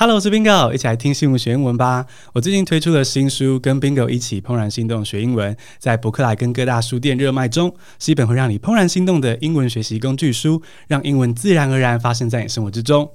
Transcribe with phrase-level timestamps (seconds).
[0.00, 2.06] Hello，我是 Bingo，一起来听新闻学英文吧。
[2.32, 13.10] 我最近推出了新书，跟 Bingo 一起怦然心动学英文，在博客来跟各大书店热卖中，是一本会让你怦然心动的英文学习工具书，让英文自然而然发生在你生活之中。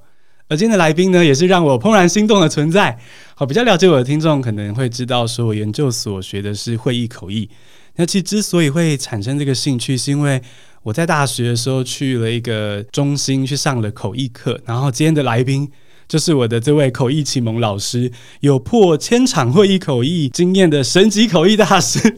[0.48, 2.99] 而今天的来宾呢，也是让我怦然心动的存在。
[3.33, 7.49] 好，比较了解我的听众可能会知道，说我研究所学的是会议口译。
[7.96, 10.40] 那其实之所以会产生这个兴趣，是因为
[10.83, 15.72] 我在大学的时候去了一个中心去上了口译课，然后今天的来宾。
[16.08, 22.16] 就是我的这位口译启蒙老师，有破千场会议口译经验的神级口译大师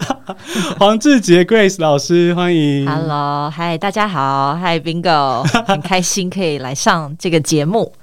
[0.77, 2.85] 黄志杰 Grace 老师，欢迎。
[2.85, 7.93] Hello，嗨，大家好，嗨，Bingo， 很开心可以来上这个节目。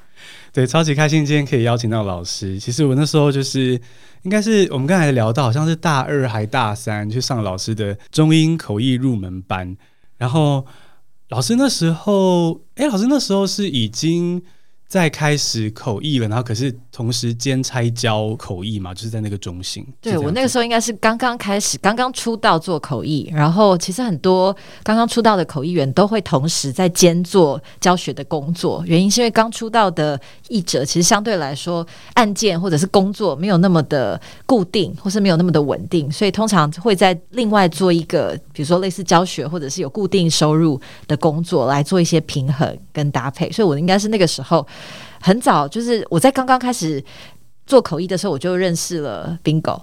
[0.54, 2.58] 对，超级开心今天可以邀请到老师。
[2.58, 3.78] 其实我那时候就是，
[4.22, 9.76] 应该是我们刚才聊到，好像是大二还大三去上老师的中英口译入门班，
[10.16, 10.64] 然后
[11.28, 14.42] 老师那时候，哎，老师那时候是已经。
[14.94, 19.84] 在开始口译了，然后可是同时兼差教口译嘛，就是在那个中心。
[20.00, 28.84] 对，我那个时候应该是刚刚开始，刚刚出道做口译，然后其实很多刚刚出道的口译员都会同时在兼做教学的工作。
[28.86, 43.50] 原因是因为刚出道的译者其实相对来说案件或者是工作没有那么的固定，或是没有那么的稳定，所以通常会在另外做一个，比如说类似教学或者是有固定收入的工作来做一些平衡跟搭配。
[43.50, 44.64] 所以我应该是那个时候。
[45.20, 47.02] 很早，就是我在刚刚开始
[47.66, 49.82] 做口译的时候，我就认识了 Bingo。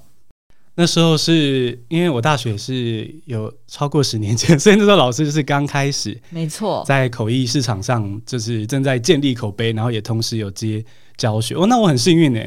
[0.76, 10.84] 那时候是因为我大学是有超过十年前，所以那时候老师就是刚开始，没错，在口译市场上就是正在建立口碑，然后也同时有接
[11.18, 11.56] 教学。
[11.56, 12.42] 哦，那我很幸运呢，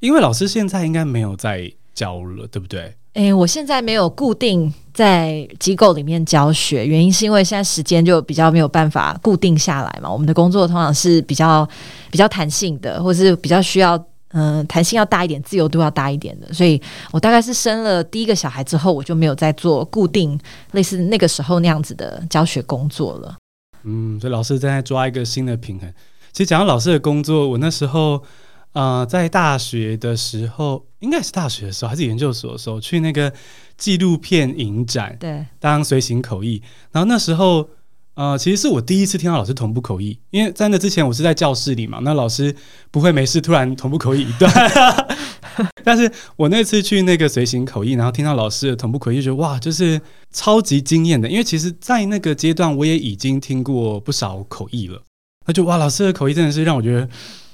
[0.00, 2.94] 因为老师现在应该没有在教了，对不对？
[3.14, 10.08] 诶、我现在没有固定在机构里面教学，原因是因为现在时间就比较没有办法固定下来嘛。
[10.08, 11.68] 我们的工作通常是比较
[12.08, 16.52] 比较弹性的，或是比较需要嗯弹性要大一点，自由度要大一点的。
[16.52, 20.38] 所以我大概是生了第一个小孩之后，我就没有再做固定
[20.70, 23.36] 类似那个时候那样子的教学工作了。
[23.82, 25.92] 嗯，所以老师正在抓一个新的平衡。
[26.32, 28.22] 其实讲到老师的工作，我那时候。
[28.72, 33.32] 呃，在大学的时候，应该是大学的时候，还是研究所的时候，去那个
[33.76, 36.62] 纪录片影展，对，当随行口译。
[36.92, 37.68] 然后那时候，
[38.14, 42.54] 呃，其实是我第一次听到老师同步口译，因为在那之前我是在教室里嘛，那老师
[42.92, 44.48] 不会没事突然同步口译一段。
[45.82, 50.00] 但是我那次去那个随行口译，然后听到老师的同步口译，就觉得哇，就是
[50.30, 51.28] 超级惊艳的。
[51.28, 55.02] 因为其实，在那个阶段，我也已经听过不少口译了，
[55.46, 57.08] 那就哇，老师的口译真的是让我觉得。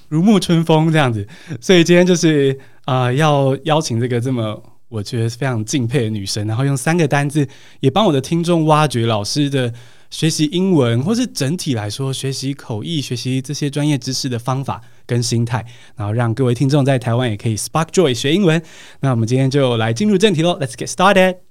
[0.08, 1.26] 如沐春风这样子，
[1.60, 7.46] 所以今天就是啊、要邀请这个这么我觉得非常敬佩的女生，然后用三个单字
[7.80, 9.72] 也帮我的听众挖掘老师的
[10.08, 15.66] 学习英文，或是整体来说学习口译、学习这些专业知识的方法跟心态，
[15.96, 18.62] 然后让各位听众在台湾也可以 spark joy 学英文。
[19.00, 21.45] 那我们今天就来进入正题喽，Let's get started。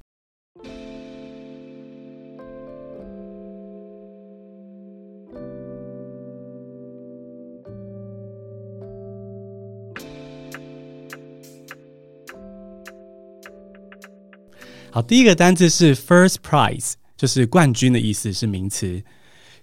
[14.96, 19.04] 好，第一个单字是 first prize，就是冠军的意思，是名词。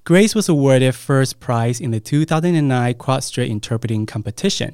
[0.04, 4.72] Grace was awarded first prize in the 2009 Quad Strait Interpreting Competition。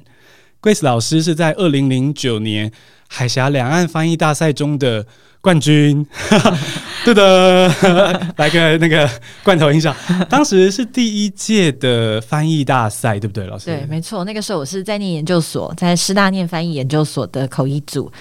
[0.61, 2.73] Grace 老师是在二零零九年
[3.07, 5.07] 海峡两岸翻译大赛中的
[5.39, 6.05] 冠军。
[7.05, 7.69] 对的，
[8.35, 9.09] 来个那个
[9.41, 9.95] 罐头音效。
[10.29, 13.67] 当时是第一届的翻译大赛，对不对，老师？
[13.67, 14.25] 对，没错。
[14.25, 18.11] 那个时候我是在念研究所，在师大念翻译研究所的口译组。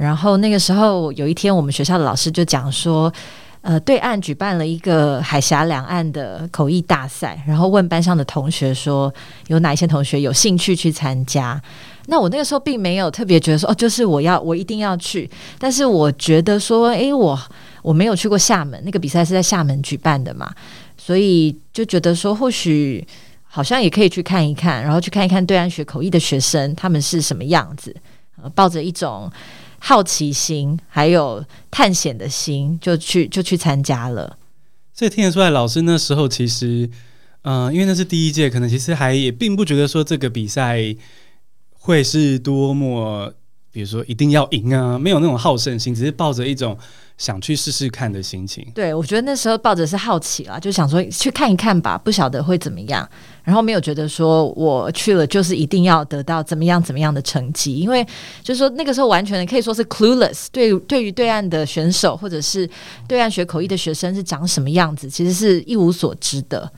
[0.00, 3.12] 然后那个时候有一天，我们学校的老师就讲说，
[3.60, 9.12] 呃，对岸举办了一个海峡两岸的口译大赛，然后问班上的同学说，
[9.48, 11.60] 有哪一些同学有兴趣去参加？
[12.06, 15.30] 那我那个时候并没有特别觉得说，哦，就是我要我一定要去。
[15.58, 17.38] 但是我觉得说，诶，我
[17.82, 20.50] 我没有去过厦门，那个比赛是在厦门举办的嘛，
[20.96, 23.06] 所以就觉得说，或许
[23.44, 27.94] 好像也可以去看一看，然后去看一看对岸学口译的学生他们是什么样子，
[28.42, 29.30] 呃，抱着一种。
[29.80, 34.38] 好奇心还有探险的心，就去就去参加了。
[34.94, 36.88] 所以听得出来，老师那时候其实，
[37.42, 40.94] 嗯、因为那是第一届，可能其实还也并不觉得说这个比赛
[41.72, 43.34] 会是多么，
[43.72, 46.78] 比如说一定要赢啊，没有那种好胜心，只是抱着一种。
[47.20, 53.06] 想去试试看的心情，对，我觉得那时候抱着是好奇啦，就想说去看一看吧，不晓得会怎么样。
[53.44, 58.02] 然后没有觉得说我去了就是一定要得到怎么样怎么样的成绩，因为
[58.42, 62.66] 就是说那个时候完全可以说是 clueless，对，对于对岸的选手或者是
[63.06, 66.72] 对岸学口译的学生是长什么样子，其实是一无所知的。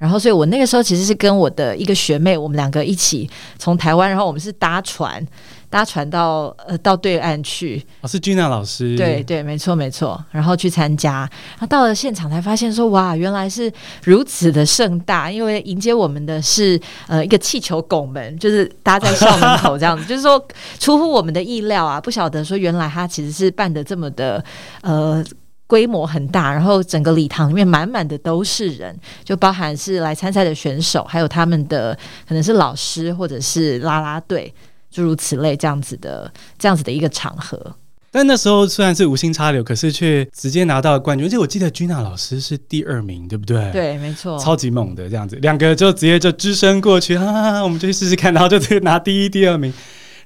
[0.00, 5.22] 然后，所以我那个时候其实是跟我的一个学妹，我们两个一起从台湾，然后我们是搭船，
[5.68, 7.84] 搭船到呃到对岸去。
[8.00, 8.96] 哦，是 Gina 老师。
[8.96, 10.18] 对对，没错没错。
[10.30, 13.70] 然后去参加，然后到了现场才发现说，哇，原来是
[14.04, 20.42] 如此的盛大，因为迎接我们的是呃一个气球拱门，就是搭在校门口这样子，就是说
[20.78, 24.42] 出乎我们的意料啊，不晓得说原来他其实是办的这么的
[24.80, 25.22] 呃。
[25.70, 31.96] 规模很大，然后整个礼堂里面满满的都是人，就包含是来参赛的选手，还有他们的
[32.26, 34.52] 可能是老师或者是啦啦队，
[34.90, 36.28] 诸如此类这样子的
[36.58, 37.76] 这样子的一个场合。
[38.10, 41.24] 但那时候虽然是无心插柳，可是却直接拿到了冠军。
[41.24, 43.70] 而且我记得 Gina 老师是第二名，对不对？
[43.70, 49.72] 对，没错，超级猛的这样子，两个就直接就只身过去，哈哈哈，我们就去试试看，然后就直接拿第一、第二名。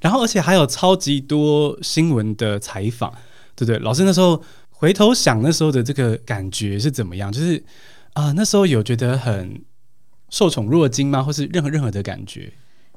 [0.00, 3.12] 然后而且还有超级多新闻的采访，
[3.54, 3.78] 对不对？
[3.80, 4.42] 老师那时候。
[4.74, 7.32] 回头想那时候的这个感觉是怎么样？
[7.32, 7.62] 就是
[8.12, 9.62] 啊、那时候有觉得很
[10.30, 11.22] 受宠若惊吗？
[11.22, 12.52] 或是任何任何的感觉？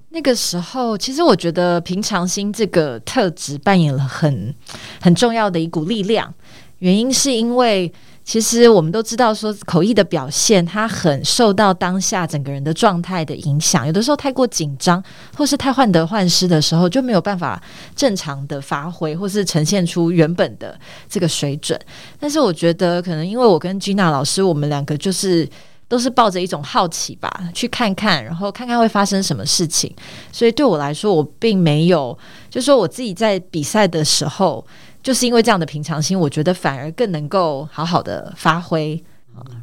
[0.09, 4.53] 那个时候，其实我觉得平常心这个特质扮演了很
[4.99, 6.33] 很重要的一股力量。
[6.79, 7.93] 原因是因为。
[8.27, 13.87] 其实我们都知道，说口译的表现，它很受到当下整个人的状态的影响。
[13.87, 15.01] 有的时候太过紧张，
[15.37, 17.63] 或是太患得患失的时候，就没有办法
[17.95, 20.77] 正常的发挥，或是呈现出原本的
[21.07, 21.79] 这个水准。
[22.19, 25.47] 但是我觉得，可能因为我跟 Gina 老师，我们两个就是
[25.87, 29.89] 都是抱着一种好奇吧，去看看，然后看看会发生什么事情。
[30.33, 32.17] 所以对我来说，我并没有，
[32.49, 34.67] 就说我自己在比赛的时候。
[35.03, 39.01] 就是因为这样的平常心，我觉得反而更能够好好的发挥。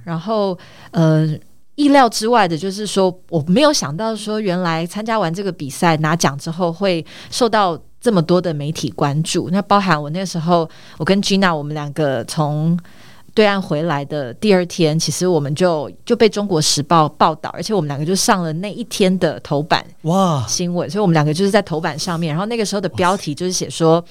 [0.04, 0.58] 然后，
[0.92, 1.28] 呃，
[1.74, 9.48] 意料之外的就是说，我没有想到说，原来参加完这个比赛拿奖之后，会受到这么多的媒体关注。
[9.50, 12.78] 那包含我那时候，我跟 Gina，我们两个从。
[13.34, 22.30] 对岸回来的第二天，其实我们就就被《中国时报》报道，而且我们两个就上了那一天的头版哇新闻，所以我们两个就是在头版上面。
[22.30, 24.02] 然后那个时候的标题就是写说，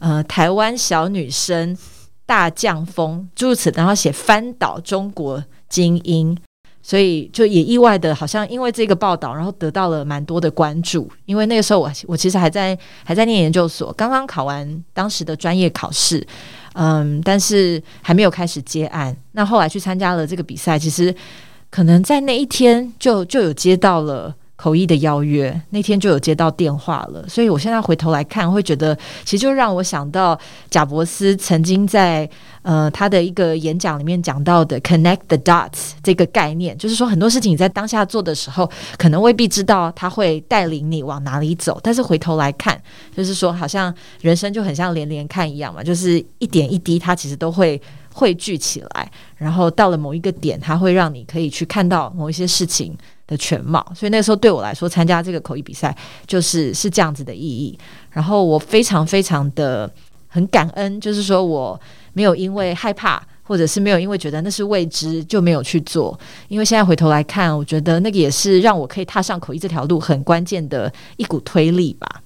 [0.00, 1.78] 呃，台湾小女生
[2.26, 6.36] 大将风，诸如此，然后写翻倒中国精英，
[6.82, 11.08] 所以就也意外的，好像因为这个报道，然后得到了蛮多的关注。
[11.26, 16.26] 因为那个时候我我其实还在还在念研究所，刚刚考完当时的专业考试。
[16.74, 19.16] 嗯，但是还没有开始接案。
[19.32, 21.14] 那后来去参加了这个比赛，其实
[21.70, 27.28] 可能在那一天就就有接到了口译的邀约，那天就有接到电话了。
[27.28, 30.38] 所以我现在回头来看，会觉得其实就让我想到
[30.70, 32.30] 贾伯斯曾经在。
[32.62, 42.80] 呃，他的一个演讲里面讲到的 “connect the dots” 这个概念，就是说很多事情你在当下做的时候，可能未必知道他会带领你往哪里走，但是回头来看，
[43.16, 47.82] 就是说好像人生就很像连连看一样嘛，就是一点一滴，它其实都会
[48.14, 52.96] 汇聚起来，然后到了某一个点，它会让你可以去看到某一些事情
[53.26, 53.84] 的全貌。
[53.94, 55.96] 所以那个时候对我来说，参加这个口译比赛，
[56.26, 57.78] 就是是这样子的意义。
[58.10, 59.90] 然后我非常非常的
[60.28, 61.80] 很感恩，就是说我。
[62.14, 66.20] 没有因为害怕，或者是没有因为觉得那是未知就没有去做。
[66.48, 72.22] 因为现在回头来看，我觉得那个也是让我可以踏上口译这条路很关键的一股推力吧。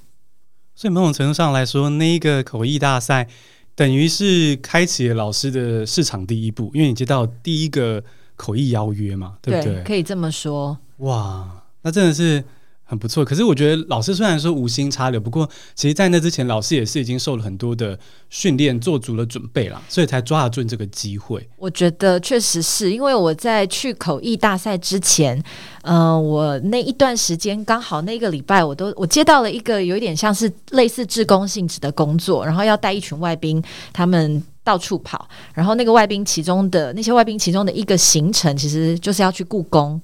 [0.75, 3.28] 所以某种程度上来说，那一个口译大赛
[3.76, 8.02] 等于是开启了老师的市场第一步，因为你接到第一个
[8.34, 9.75] 口译邀约嘛，对不对？
[9.75, 10.76] 对，可以这么说。
[10.98, 12.44] 哇，那真的是。
[12.88, 15.44] 很不错，可是我觉得老师虽然说无心插柳，不过
[15.75, 17.98] 其实，在那之前，老师也是已经受了很多的
[18.31, 21.44] 训练，做足了准备了，所以才抓得住这个机会。
[21.56, 25.43] 我觉得确实是因为我在去口译大赛之前，
[25.82, 33.60] 嗯、我那一段时间刚好那个礼拜，我都我接到了一个有一点像是类似志工性质的工作，然后要带一群外宾，
[33.93, 40.00] 他们到处跑，然后那个外宾其中的那些外宾其中的一个行程，其实就是要去故宫。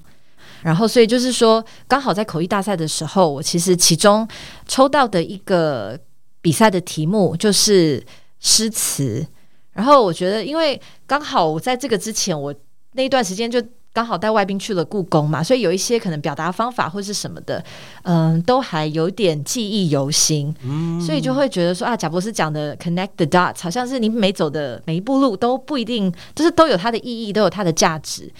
[0.63, 4.27] 然后，所以就是说，刚好在口译大赛的时候，我其实其中
[4.67, 5.99] 抽到的一个
[6.41, 8.03] 比赛的题目就是
[8.39, 9.25] 诗词。
[9.73, 12.53] 然后我觉得，因为刚好我在这个之前，我
[12.93, 17.63] 那一段时间就刚好带外宾去了故宫嘛，所以有一些可能表达方法或是什么的，
[18.03, 20.53] 嗯，都还有点记忆犹新。
[20.63, 28.31] 嗯，所以就会觉得说啊，贾博士讲的 “connect the dots”，好像是你每走的每一步路都不一定，就是都有它的意义，都有它的价值。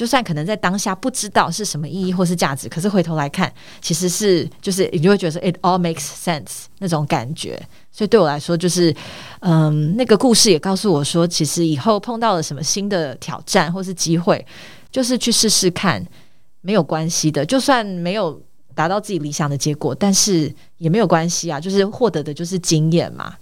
[0.00, 3.52] 就算可能在当下不知道是什么意义或是价值，可是回头来看，
[3.82, 7.62] 其实是就是你就会觉得说 it all makes sense 那种感觉。
[7.92, 8.96] 所以对我来说，就是
[9.40, 14.42] 嗯，那个故事也告诉我说，其实以后碰到了什么新的挑战或是机会，
[14.90, 16.02] 就是去试试看，
[16.62, 17.44] 没有关系的。
[17.44, 18.40] 就算没有
[18.74, 23.36] 达到自己理想的结果，但是也没有关系啊，就是获得的就是经验嘛。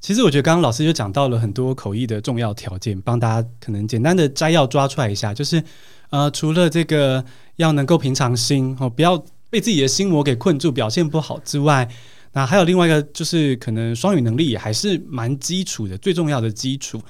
[0.00, 5.62] 其实我觉得刚刚老师就讲到了很多口译的重要条件，帮大家可能简单的摘要抓出来一下，就是
[6.08, 7.22] 呃，除了这个
[7.56, 11.86] 要能够平常心哦，不要被自己的心魔给困住，表现不好之外，
[12.32, 17.00] 那还有另外一个就是可能双语能力也还是蛮基础的，最重要的基础。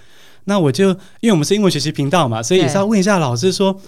[0.44, 0.88] 那我就
[1.20, 3.80] 因为我们是英文学习频道嘛，所以也是要问一下老师说，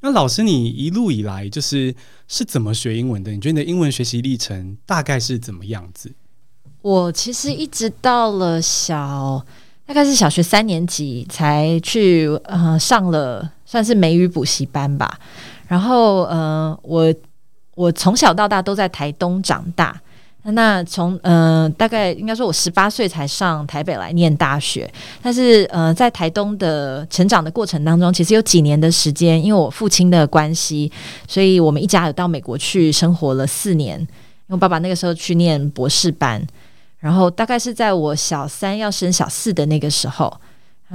[0.00, 1.94] 那老师你一路以来就是
[2.28, 3.32] 是怎么学英文的？
[3.32, 6.12] 你觉得你的英文学习历程大概是怎么样子？
[6.82, 9.44] 我其实一直到了小，
[9.84, 15.18] 大概是小学三年级才去呃上了算是美语补习班吧。
[15.68, 17.14] 然后呃我
[17.74, 20.00] 我从小到大都在台东长大。
[20.44, 30.90] 那从呃大概应该说我十八岁才上台北来念大学，但是呃在台东的成长的过程当中，其实有几年的时间，因为我父亲的关系，
[31.28, 34.00] 所以我们一家有到美国去生活了四年。
[34.00, 36.42] 因为爸爸那个时候去念博士班。
[37.00, 40.32] 然后大概是在我小三要升小四的那个时候，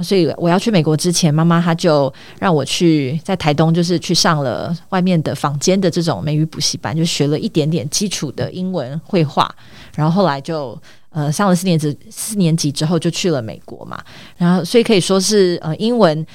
[0.02, 9.54] 所以我要去美国之前，妈妈她就让我去在台东，就是去上了外面的坊间的这种美语补习班，就学了一点点基础的英文绘画。
[9.94, 14.00] 然后后来就呃上了四年级，四年级之后就去了美国嘛。
[14.36, 16.26] 然后所以可以说是呃英文。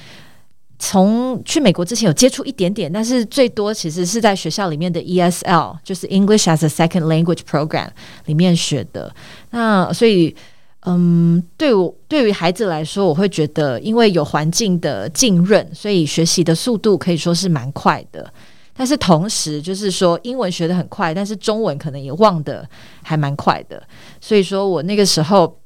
[0.84, 7.90] 从去美国之前有接触一点点，但是最多其实是在学校里面的 ESL，就是 English as a Second Language Program
[8.26, 9.14] 里面学的。
[9.52, 10.36] 那所以，
[10.88, 18.34] 嗯，对我对于孩子来说，我会觉得因为有环境的浸润，所以学习的速度可以说是蛮快的。
[18.74, 22.68] 但是同时，就是说英文学得很快，但是中文可能也忘得
[23.04, 23.80] 还蛮快的。
[24.20, 25.60] 所以说我那个时候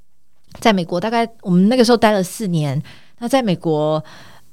[0.60, 2.84] 在美国，大概我们那个时候待了四年。
[3.20, 4.04] 那在美国。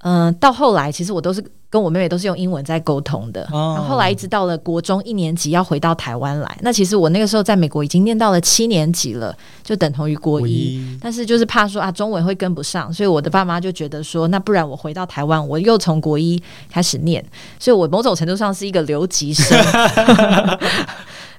[0.03, 3.43] 嗯、呃，到后来其实我都是跟我妹妹都是用英文在沟通的。
[3.51, 3.77] Oh.
[3.77, 10.43] 然后后来一直到了国中一年级要回到台湾来，那其实我那个时候在美国已经念到了七年级了，就等同于国一。
[10.43, 10.99] 国一。
[11.01, 17.25] 但是就是怕说啊中文会跟不上，所以我的爸妈就觉得说，那不然我回到台湾，我又从国一开始念，
[17.59, 19.59] 所以我某种程度上是一个留级生。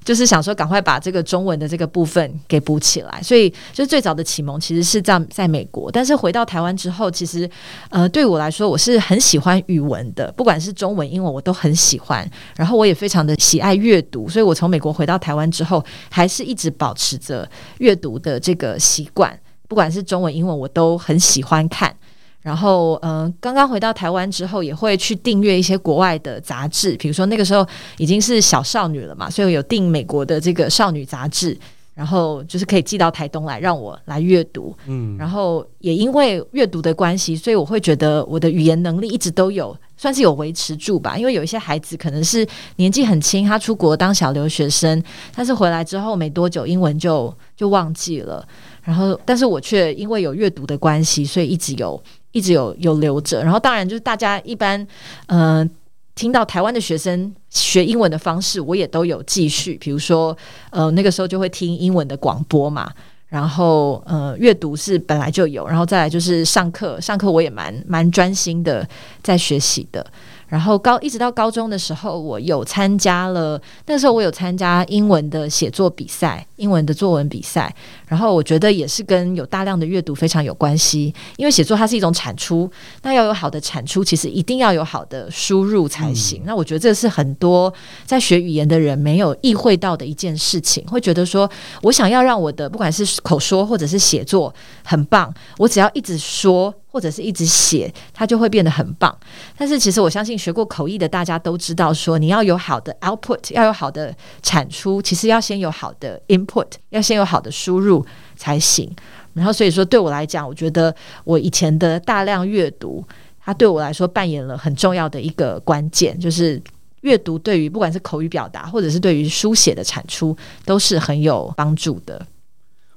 [0.03, 3.21] 就是想说，赶快把这个中文的这个部分给补起来。
[3.23, 5.91] 所以，就是最早的启蒙其实是在在美国。
[5.91, 7.49] 但是回到台湾之后，其实
[7.89, 12.29] 呃，对我来说，我是很喜欢语文的，不管是中文、英文，我都很喜欢。
[12.55, 19.37] 然后我也非常的喜爱阅读，所以我从美国回到台湾之后，还是一直保持着阅读的这个习惯。
[19.67, 21.95] 不管是中文、英文，我都很喜欢看。
[22.43, 27.65] 然后，嗯、呃，刚刚回到台湾之后，也会去订阅一些国外的杂志，比如说那个时候
[27.97, 31.57] 已经是小少女了嘛，所以我有订美国的这个少女杂志，
[31.93, 34.75] 然后就是可以寄到台东来让我来阅读。
[34.87, 41.17] 嗯，然后也因为阅读的关系，所以我会觉得我的语言能力一直都有算是有维持住吧。
[41.17, 42.45] 因为有一些孩子可能是
[42.75, 45.01] 年纪很轻，他出国当小留学生，
[45.33, 48.45] 但是回来之后没多久，英文就就忘记了。
[48.81, 52.03] 然后，但是我却因为有阅读的关系，所以一直有。
[52.33, 54.85] 一直有有留着，然后当然就是大家一般，
[55.27, 55.69] 嗯、呃，
[56.15, 59.77] 听到台湾的学生学英文的方式，我也都有继续。
[59.79, 60.35] 比如说，
[60.71, 62.91] 呃，那个时候就会听英文的广播嘛，
[63.27, 68.87] 然后呃，阅读是本来就有，然后再来就是上课，上课我也蛮蛮专心的
[69.21, 70.05] 在学习的。
[70.47, 73.59] 然后高一直到高中的时候，我有参加了。
[73.87, 77.73] 那时候我有参加英文的写作比赛，英文的作文比赛。
[78.13, 82.69] 然后我觉得也是跟有大量的阅读非常有关系，因为写作它是一种产出，
[83.01, 86.43] 那要有好的产出，其实一定要有好的输入才行。
[86.43, 86.45] 嗯。
[86.45, 87.73] 那我觉得这是很多
[88.05, 91.49] 在学语言的人没有意会到的一件事情，会觉得说
[91.81, 94.53] 我想要让我的不管是口说或者是写作
[94.83, 96.71] 很棒，我只要一直说。
[96.93, 99.17] 或者是一直写，它就会变得很棒。
[99.57, 108.02] 但是其实我相信学过口译的大家都知道，说你要有好的 output，要有好的产出，其实要先有好的 input，要先有好的输入
[108.35, 108.89] 才行。
[109.33, 113.03] 然后所以说对我来讲，我觉得我以前的大量阅读，
[113.43, 116.61] 它对我来说扮演了很重要的一个关键，就是
[117.01, 122.25] 阅读对于不管是口语表达，或者是对于书写的产出，都是很有帮助的。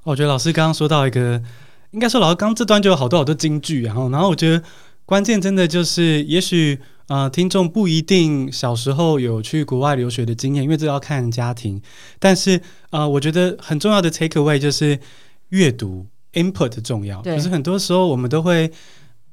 [0.02, 1.42] 我觉得老师刚刚说到一个。
[1.92, 4.62] 应该说，老师刚这段就有好多好多金句，然后，然后我觉得
[5.06, 11.80] 关键真的就是，也许呃，听众不一定小时候有去国外留学的经验，因为这要看家庭。
[12.18, 12.60] 但是
[12.90, 14.98] 呃，我觉得很重要的 take away 就是
[15.50, 17.22] 阅读 input 的重要。
[17.22, 18.66] 就是很多时候我们都会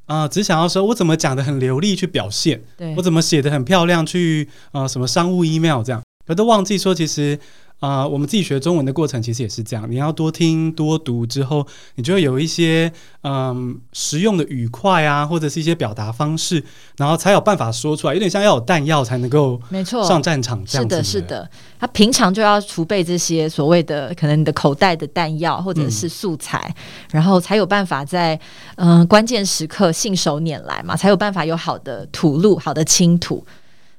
[0.06, 2.62] 啊、呃，只想要说我怎么讲的很流利去表现，
[2.98, 7.40] 我怎么写的很漂亮去啊、呃，什么商务 email 这样，可都忘记说其实。
[7.84, 12.90] 啊、呃，我们自己学中文的过程其实也是这样，你要多听多读之后，你就会有一些
[13.24, 16.64] 嗯、呃、实用的语块啊，或者是一些表达方式，
[16.96, 20.96] 然后才有办法说出来，有点像要有弹药才能够没错上战场这样子。
[20.96, 28.40] 是的，是的，他平常就要储备这些所谓的可能你的口袋的弹药或者是素材，嗯、然后才有办法在
[28.78, 33.46] 嗯、呃、关键时刻信手拈来嘛，才有办法有好的吐露、好的倾吐。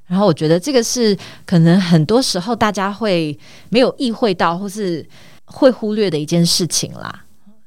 [0.07, 3.37] 然后我觉得这个是可能很多时候大家会
[3.71, 5.05] 没有意会到，或是
[5.47, 7.24] 会忽略的一件事情啦。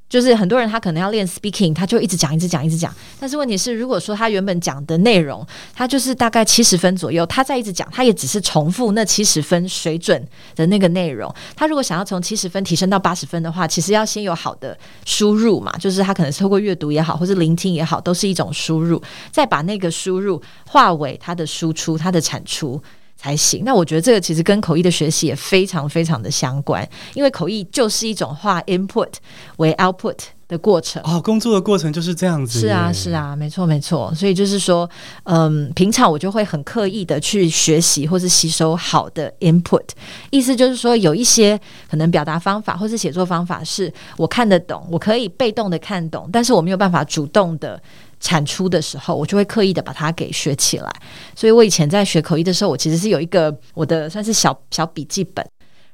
[0.09, 2.93] 就是很多人他可能要练 speaking，他就一直讲一直讲一直讲。
[3.19, 5.45] 但是问题是，如果说他原本讲的内容，
[5.75, 11.33] 他就是大概七十分左右，他再一直讲，他也只是重复那七十分水准的那个内容。
[11.55, 22.81] 他如果想要从七十分提升到八十分的话，其实要先有好的输入嘛，就是他可能是透过阅读也好，或是聆听也好，都是一种输入，再把那个输入化为他的输出，他的产出。
[23.17, 23.63] 才行。
[23.65, 29.11] 那我觉得这个其实跟口译的学习也非常非常的相关，因为口译就是一种化 input
[29.57, 31.01] 为 output 的过程。
[31.03, 32.59] 哦，工作的过程就是这样子。
[32.59, 34.13] 是啊，是啊，没错，没错。
[34.15, 34.89] 所以就是说，
[35.23, 39.83] 嗯，平常我就会很刻意的去学习或是吸收好的 input。
[40.29, 41.59] 意思就是说，有一些
[41.89, 47.81] 可能表达方法或是写作方法是我看得懂，我可以被动的看懂，但是我没有办法主动的。
[48.19, 50.91] 产出的时候，我就会刻意的把它给学起来。
[51.35, 55.45] 所以我以前在学口译的时候，我其实是有一个我的算是小小笔记本，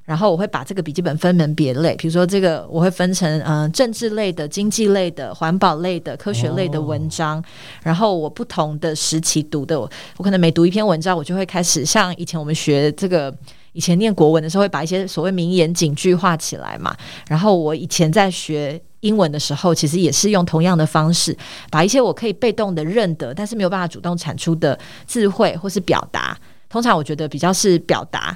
[0.05, 7.39] 然后我会把这个笔记本分门别类，比如说这个我会分成嗯、呃、政治类的、经济类的、环保类的、科学类的文章。
[7.39, 7.43] 哦、
[7.83, 13.33] 然后我不同的时期读的，我可能每读一篇文章，我就会开始像以前我们学这个。
[13.75, 16.95] 以前念国文的时候，会把一些所谓名言警句画起来嘛。
[17.27, 21.37] 然后我以前在学英文的时候，其实也是用同样的方式，
[21.69, 28.35] 把一些我可以被动的认得，但是没有办法主动产出的智慧或是表达，通常我觉得比较是表达，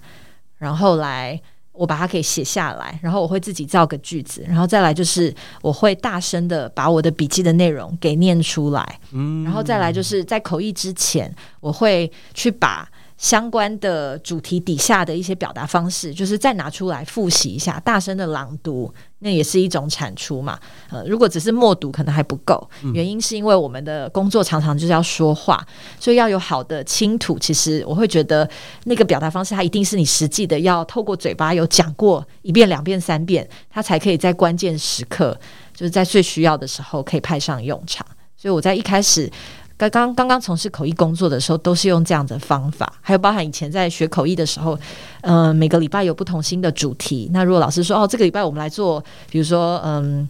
[0.57, 1.39] 然后来
[1.71, 12.87] 我把它给写下来，然后我会自己造个句子，然后再来就是我会大声的把我的笔记的内容给念出来，嗯，然后再来就是在口译之前，我会去把。
[13.17, 20.59] 相关的主题底下的一些表达方式，就是再拿出来复习一下，大声的朗读，那也是一种产出嘛。
[20.91, 22.69] 呃，如果只是默读，可能还不够。
[22.93, 25.65] 原因是因为我们的工作常常就是要说话，
[25.99, 27.39] 所以要有好的倾吐。
[27.39, 28.47] 其实我会觉得，
[28.83, 35.35] 那个表达方式，它一定是你实际的要透过嘴巴有讲过一遍、两遍、三遍，它才可以在关键时刻，
[35.73, 38.05] 就是在最需要的时候可以派上用场。
[38.35, 39.27] 所以我在一开始。
[39.77, 44.77] 刚刚刚刚从事口译工作的时候，都是用这样的方法，还有包含以前在学口译的时候，
[45.21, 47.29] 嗯、每个礼拜有不同新的主题。
[47.31, 50.27] 那如果老师说哦，这个礼拜我们来做，比如说嗯。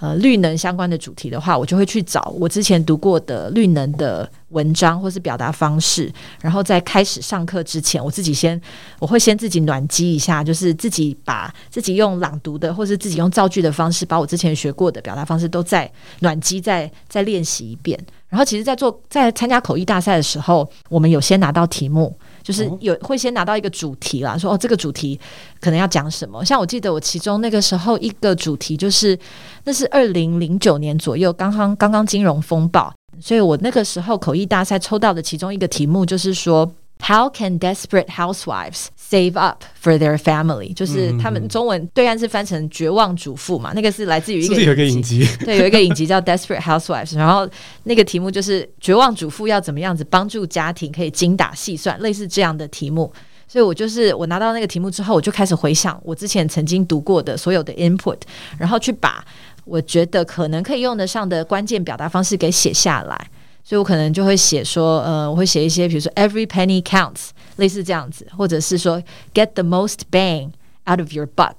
[0.00, 6.08] 呃，绿能相关的主题的话，我就会去找我之前读过的绿能的文章或是表达方式，
[6.40, 8.62] 然后在开始上课之前，我自己先
[9.00, 17.98] 我会先自己暖机一下，就是自己把自己用朗读的或是自己用造句的方式，把我之前学过的表达方式都再暖机，再再练习一遍。
[18.28, 22.14] 然后，其实，在做在参加口译大赛的时候，我们有先拿到题目。
[22.40, 25.20] 就是有会先拿到一个主题啦，说哦，这个主题
[25.60, 26.42] 可能要讲什么。
[26.42, 29.18] 像我记得我其中那个时候一个主题就是，
[29.64, 36.70] 那是二零零九年左右，刚刚刚刚金融风暴，所以我那个时候口译大赛抽到的其中一个题目就是说。
[37.00, 40.74] How can desperate housewives save up for their family？
[40.74, 47.48] 就是他们中文对岸是翻成绝望主妇嘛，那个是来自于一个有一个影集， 对，有一个影集叫 Desperate Housewives，然后
[47.84, 53.10] 那个题目就是绝望主妇要怎么样子帮助家庭可以精打细算，类似这样的题目。
[53.46, 58.18] 所以我就是我拿到那个题目之后，我就开始回想我之前曾经读过的所有的 input，
[58.58, 59.24] 然后去把
[59.64, 63.30] 我觉得可能可以用得上的关键表达方式给写下来。
[63.68, 68.98] 所以我可能就会写说，呃，我会写一些，比如说 every penny counts，类似这样子，或者是说
[69.34, 70.50] get the most bang
[70.90, 71.56] out of your buck，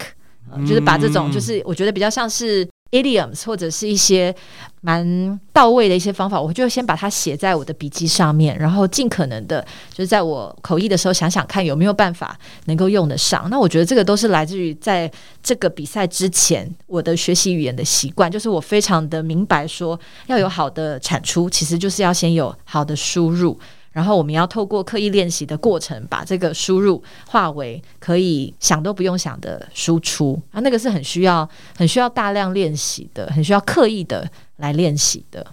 [0.52, 2.68] 呃，就是把这种就是我觉得比较像是。
[2.92, 4.34] Idioms 或者是一些
[4.82, 13.48] 蛮到位的一些方法，我就先把它写在我的笔记上面，然后尽可能的，就是在我口译的时候想想看有没有办法能够用得上。
[13.50, 15.12] 那我觉得这个都是来自于在
[15.44, 23.60] 这个比赛之前我的学习语言的习惯，就是我非常的明白说要有好的产出，其实就是要先有好的输入。
[23.92, 35.46] 然后我们要透过刻意练习的过程，把这个输入化为可以想都不用想的输出啊，那个是很需要、很需要大量练习的，很需要刻意的来练习的。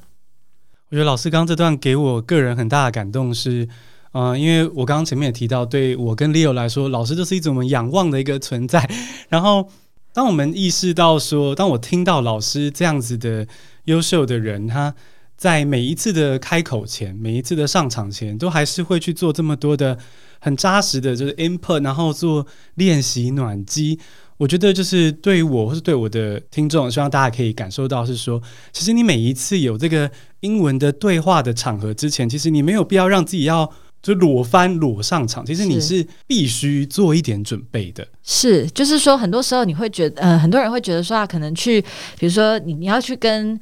[0.90, 3.66] 我觉得老师刚刚这段给我个人很大的感动是，
[4.12, 8.88] 嗯、呃，因为我刚刚前面也提到，对我跟 Leo 来说，老师就是一种我们仰望的一个存在。
[9.30, 9.68] 然后，
[10.12, 13.46] 当我们意识到说，当我听到老师这样子的
[13.84, 14.94] 优秀的人，他。
[15.36, 19.98] 在每一次的开口前，每一次的上场前，都还是会去做这么多的
[20.38, 22.46] 很扎实的，就是 input，然后做
[22.76, 23.98] 练习暖机。
[24.38, 28.40] 我觉得就是对于我或是对我的听众，希望大家可以感受到是说，
[28.72, 33.70] 其实你每一次有这个英文的对话的场合之前，其实你没有必要让自己要
[34.02, 38.06] 就裸翻裸上场，其实你是必须做一点准备的。
[38.22, 41.80] 是，就是说很多时候你会觉得，呃，很多人会觉得说啊，可能去，
[42.18, 43.58] 比如说你你要去跟。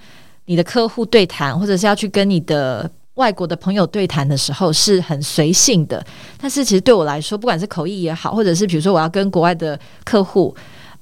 [0.46, 6.04] 你的客户对谈，或者是要去跟你的外国的朋友对谈的时候，是很随性的。
[6.38, 10.54] 但是其实对我来说，不管是口译也好，或者是比如说我要跟国外的客户。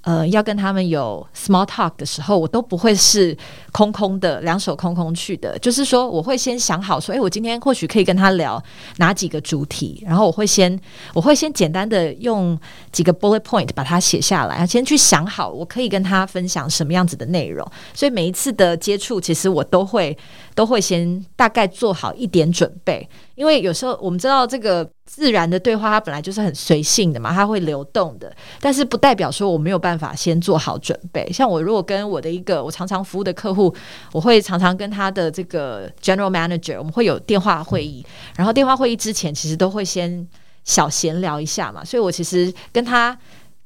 [0.03, 3.37] 呃，要跟他们有 small talk 的时候，我都不会是
[3.71, 5.57] 空空的，两手空空去的。
[5.61, 8.61] 就是说，我会先想好说，诶，我今天或许可以跟他聊
[8.97, 10.77] 哪几个主题，然后我会先，
[11.15, 12.59] 我会先简单的用
[12.91, 17.65] 几个 bullet point 把它写下来，先去想好我可以跟他分享什么样子的内容。
[17.95, 20.17] 所以每一次的接触，其实我都会
[20.57, 23.09] 都会先大概做好一点准备。
[23.37, 28.35] 因为有时候我们知道这个自然的对话，它本来就是很随性的嘛，它会流动的。
[28.59, 31.31] 但是不代表说我没有办法先做好准备。
[31.31, 33.75] 像我如果跟我的一个我常常服务的客户，
[34.13, 38.03] 我会常常跟他的这个 general manager，我们会有电话会议。
[38.37, 40.27] 然后电话会议之前，其实都会先
[40.65, 41.85] 小闲聊一下嘛。
[41.85, 43.15] 所以我其实跟他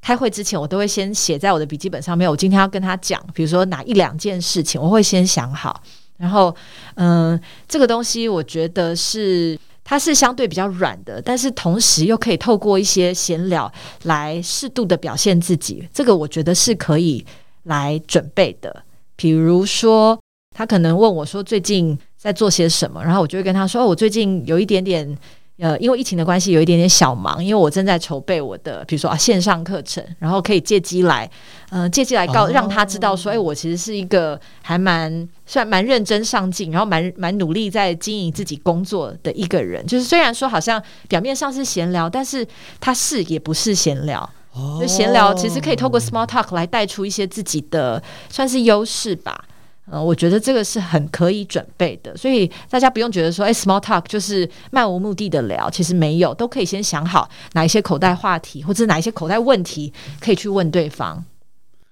[0.03, 2.29] 开会之前，我都会先写在我的笔记本上面。
[2.29, 5.81] 我今天要跟他讲，比如说哪一两件事情，我会先想好。
[6.17, 6.53] 然后，
[6.97, 9.57] 嗯、这个东西我觉得是
[9.89, 13.73] 它是相对比较软的，但是同时又可以透过一些闲聊
[14.03, 15.89] 来适度的表现自己。
[15.95, 17.25] 这个我觉得是可以
[17.63, 18.83] 来准备的。
[19.15, 20.19] 比如说，
[20.57, 25.17] 他可能问我说最近在做些什么，然后我就会跟他说，哦，我最近有一点点。
[25.59, 31.29] 呃，因为疫情的关系，有一点点小忙，因为我正在筹备我的，比如说啊线上课程，然后可以借机来，
[31.71, 32.51] 嗯、呃，借机来告、oh.
[32.53, 39.87] 让他知道说，哎，我其实是一个还蛮算蛮认真上进，然后蛮蛮努力在经营自己工作的一个人。
[39.87, 42.47] 就是虽然说好像表面上是闲聊，但是
[42.79, 44.29] 他是也不是闲聊。
[44.53, 49.43] 哦，就闲聊其实可以透过 small talk 来带出一些自己的算是优势吧。
[49.89, 61.25] 呃，我觉得这个是很可以准备的，所以大家不用觉得说，哎，small talk 就是漫无目的的聊，其实没有，都可以先想好哪一些口袋话题，或者哪一些口袋问题可以去问对方。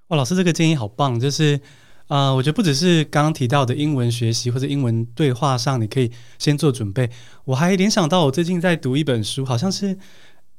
[0.08, 1.60] 哇，老师这个建议好棒，就是
[2.08, 7.08] 呃，我觉得不只是刚刚提到的英文学习或者英文对话上，你可以先做准备。
[7.44, 9.96] 我还联想到我最近在读一本书，好像是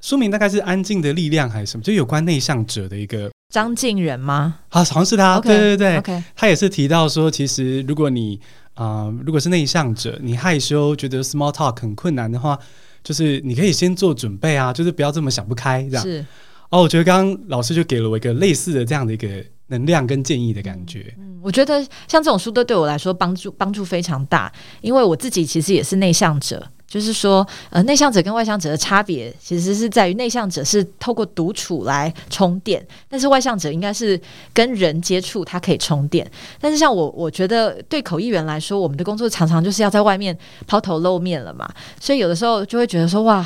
[0.06, 3.32] 书名大概是《安静的力量》还是什么，就有关内向者的一个。
[3.52, 4.60] 张敬仁吗？
[4.70, 5.40] 好，好像是他。
[5.40, 6.24] Okay, 对对对，okay.
[6.36, 8.40] 他也是提到说，其实如果你
[8.76, 12.56] 啊、呃，如果是内向者，你害羞，觉得 small talk 很困难的话，
[13.04, 16.04] 就是你可以先做准备啊，就是不要这么想不开这样。
[16.04, 16.24] 是
[16.70, 19.28] 哦，我觉得刚刚老师就给了我一个类似的这样的一个
[19.70, 21.12] 能量跟建议的感觉。
[21.18, 26.64] 嗯，我觉得像这种书都对我来说帮助帮助非常大，因为我自己其实也是内向者。
[26.88, 34.20] 就是说，呃，内向者跟外向者的差别，其实是在于内向者是透过独处来充电，但是外向者应该是
[34.54, 36.30] 跟人接触，他可以充电。
[36.62, 41.68] 但是像我，我觉得对口译员来说，我们的工作常常就是要在外面抛头露面了嘛，
[42.00, 43.46] 所以有的时候就会觉得说，哇，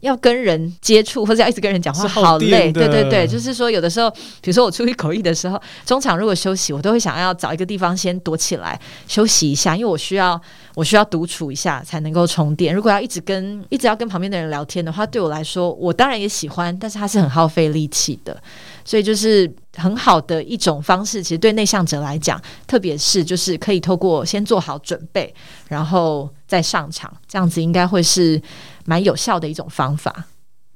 [0.00, 2.70] 要跟人接触或者要一直跟人讲话，好累。
[2.72, 4.10] 对对对，就是说有的时候，
[4.42, 10.40] 比如说我出去口译的时候，中场如果休息，我都会想要找一个地方先躲起来休息一下，因为我需要。
[10.80, 12.74] 我需要独处一下才能够充电。
[12.74, 18.42] 如果要一直跟一直要跟旁边的人聊天的话，对我来说，我当然也喜欢，但是它是很耗费力气的。
[18.82, 21.22] 所以就是很好的一种方式。
[21.22, 25.34] 其实对内向者来讲，特别是就是可以透过先做好准备，
[25.68, 28.40] 然后再上场，这样子应该会是
[28.86, 30.24] 蛮有效的一种方法。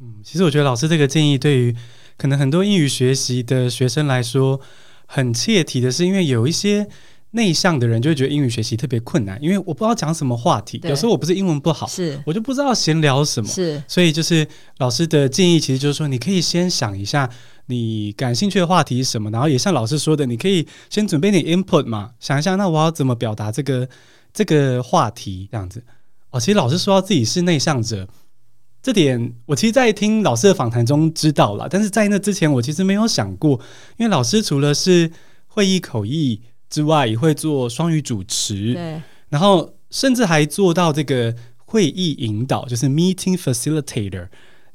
[0.03, 1.75] 嗯，其实我觉得老师这个建议对于
[2.19, 4.61] 可能很多英语学习的学生来说
[5.07, 6.87] 很切题的是，因为有一些。
[7.35, 10.81] 内向的人就会觉得英语学习特别困难，因为我不知道讲什么话题。
[10.85, 13.49] 有时候我不是英文不好，是我就不知道闲聊什么。
[13.49, 14.47] 是，所以就是
[14.79, 17.29] 老师的建议，其实就是说，你可以先想一下
[17.67, 23.89] 你感兴趣的话题是什么，然后也像老师说的，你可以先准备点 input 嘛，想一下，那我要怎么表达这个
[24.33, 25.83] 这个话题这样子。
[26.31, 28.09] 哦，其实老师说到自己是内向者，
[28.81, 33.59] 这点我其实，在听老师的访谈中知道了，但是在那之前，我其实没有想过，
[33.97, 35.11] 因为老师除了是
[35.49, 36.41] 会议口译。
[36.75, 44.27] 之外，也会做双语主持，对，然后甚至还做到这个会议引导，就是 meeting facilitator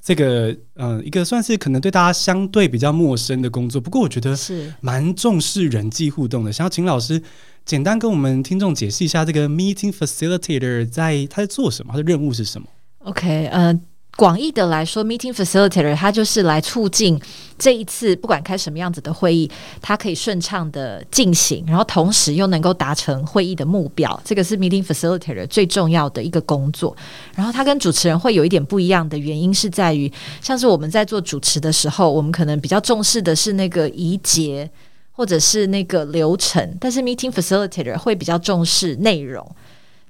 [0.01, 3.81] 这个，嗯、呃，一个算是可能对大家相对比较陌生的工作。
[3.81, 6.53] 不过我觉得是蛮重视人际互动的。
[6.53, 7.21] 想要请老师
[7.65, 12.67] 简单跟我们听众解释一下，这个 meeting facilitator 在他在做什么，他的任务是什么
[12.99, 13.77] ？OK，呃。
[14.19, 17.17] 广义的来说，meeting facilitator 它就是来促进
[17.57, 19.49] 这一次不管开什么样子的会议，
[19.81, 24.21] 它可以顺畅的进行，然后同时又能够达成会议的目标。
[24.25, 26.93] 这个是 meeting facilitator 最重要的一个工作。
[27.33, 34.69] 然后它跟主持人会有一点不一样的原因是在于，像是我们在做主持的时候，我们可能比较重视的是那个仪节
[35.13, 39.49] 或者是那个流程，但是 meeting facilitator 会比较重视内容。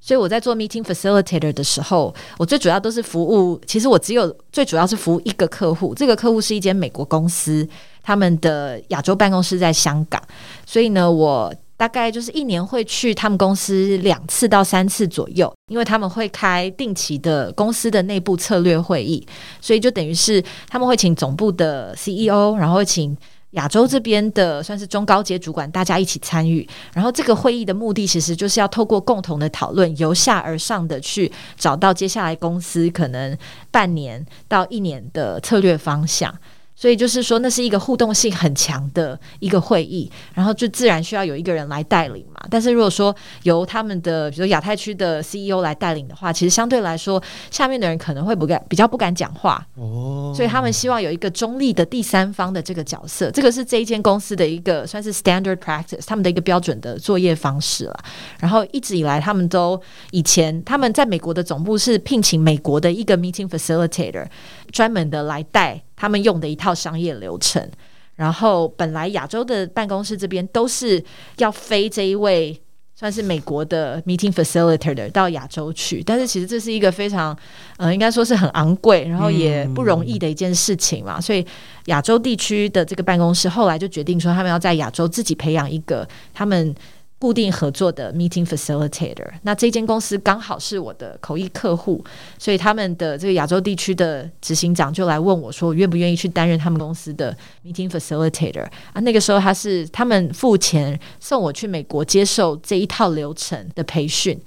[0.01, 3.59] 所以我在做 meeting facilitator 的时候，我最主要都是服务。
[3.65, 7.67] 其实我只有最主要是服务一个客户，这个客户是一间美国公司，
[8.01, 10.21] 他们的亚洲办公室在香港。
[10.65, 19.25] 所以呢，我大概就是一年会去他们公司两次到三次左右，因为他们会开定期的公司的内部策略会议，
[19.59, 23.17] 所以就等于是他们会请总部的 CEO，然后请。
[23.51, 26.67] 亚洲这边的算是中高阶主管，大家一起参与。
[26.93, 33.35] 然后这个会议的目的，其实就是要透过共同的讨论，由下而上的去找到接下来公司可能
[33.71, 36.33] 半年到一年的策略方向。
[36.79, 42.39] 所以就是说，那是一个互动性很强的一个会议，然后就自然需要有一个人来带领嘛。
[42.49, 43.13] 但是如果说
[43.43, 49.61] 由他们的，比如亚太区的 CEO 来带领的话，其实相对来说，下面的人可能会不敢，比较不敢讲话。
[49.75, 57.99] 哦，所以他们希望有一个中立的第三方的这个角色，这个是这一间公司的一个算是 standard practice，他们的一个标准的作业方式了。
[58.39, 59.77] 然后一直以来，他们都
[60.11, 64.25] 以前他们在美国的总部是聘请美国的一个 meeting facilitator，
[64.71, 65.83] 专门的来带。
[65.99, 67.69] 他们用的一套商业流程，
[68.15, 71.03] 然后本来亚洲的办公室这边都是
[71.39, 72.57] 要飞这一位
[72.95, 77.37] 算是美国的 meeting facilitator 到亚洲去，但是其实这是一个非常，
[77.75, 81.45] 呃，应该说是很昂贵，然后也不容易的一件事情嘛，所以
[81.87, 86.73] 亚洲地区的这个办公室后来就决定说，他们要在亚洲自己培养一个他们。
[87.19, 92.01] 固定合作的 meeting facilitator，那这间公司刚好是我的口译客户，
[92.37, 99.01] 所以他们的这个亚洲地区的执行长就来问我说，我愿不愿意去担任他们公司的 meeting facilitator 啊？
[99.01, 104.39] 那个时候他是他们付钱送我去美国接受这一套流程的培训，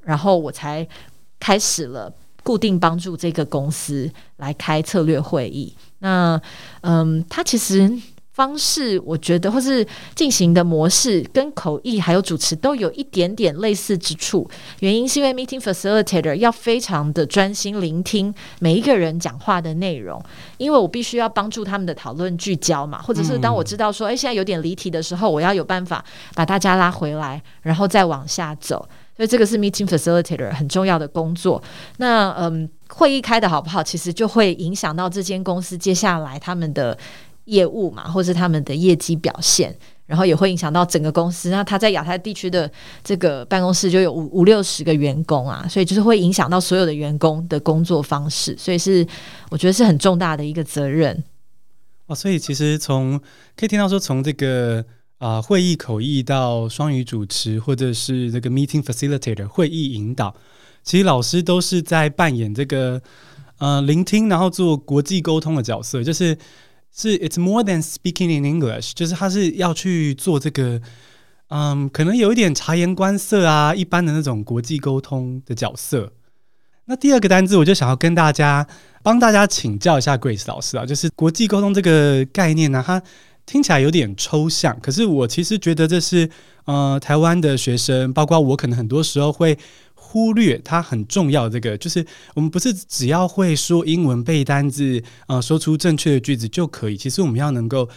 [0.00, 0.88] 然后我才
[1.38, 2.10] 开始了
[2.42, 5.74] 固定帮助这个公司来开策略会议。
[5.98, 6.40] 那
[6.80, 7.92] 嗯，他其实。
[8.36, 14.46] 方式，我觉得或是进行的模式跟口译还有主持都有一点点类似之处。
[14.80, 20.22] 原因是因为 meeting facilitator 要非常的专心聆听每一个人讲话的内容，
[20.58, 28.86] 因为我必须要帮助他们的讨论聚焦嘛，或者是当我知道说，哎，现在有点离题的时候，我要有办法把大家拉回来，然后再往下走。
[29.16, 31.62] 所以这个是 meeting facilitator 很重要的工作。
[31.96, 36.98] 那嗯，会议开得好不好，其实就会影响到这间公司接下来他们的。
[37.46, 41.48] 业务嘛，或是他们的业绩表现，然后也会影响到整个公司。
[41.48, 42.70] 那他在亚太地区的
[43.02, 48.56] 这个办公室就有五五六十个员工啊，所以就是会影响到所有的员工的工作方式。
[48.58, 49.06] 所以是
[49.48, 51.24] 我觉得是很重大的一个责任。
[52.06, 53.18] 哦，所以其实从
[53.56, 54.84] 可以听到说，从这个
[55.18, 60.34] 啊、会议口译到双语主持，或者是这个 meeting facilitator 会议引导，
[60.82, 63.00] 其实老师都是在扮演这个
[63.58, 66.36] 呃聆听，然后做国际沟通的角色，就是。
[66.98, 70.80] 是，it's more than speaking in English，就是他是要去做这个，
[71.48, 76.10] 嗯，可能有一点察言观色啊，一般的那种国际沟通的角色。
[76.86, 78.66] 那第二个单字，我就想要跟大家
[79.02, 83.02] 帮大家请教一下 Grace 老师啊，就是国际沟通这个概念呢，它
[83.44, 86.30] 听起来有点抽象，可是我其实觉得这是，
[86.64, 89.58] 呃，台湾的学生，包括我，可能很多时候会。
[90.08, 96.96] 忽略它很重要这个，就是我们不是只要会说英文、背单字，呃，说出正确的句子就可以。
[96.96, 97.88] 其实我们要能够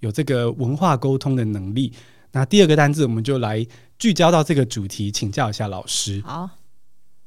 [0.00, 1.92] 有这个文化沟通的能力。
[2.32, 3.66] 那第二个单字，我们就来
[3.98, 6.22] 聚焦到这个主题，请教一下老师。
[6.24, 6.48] 好，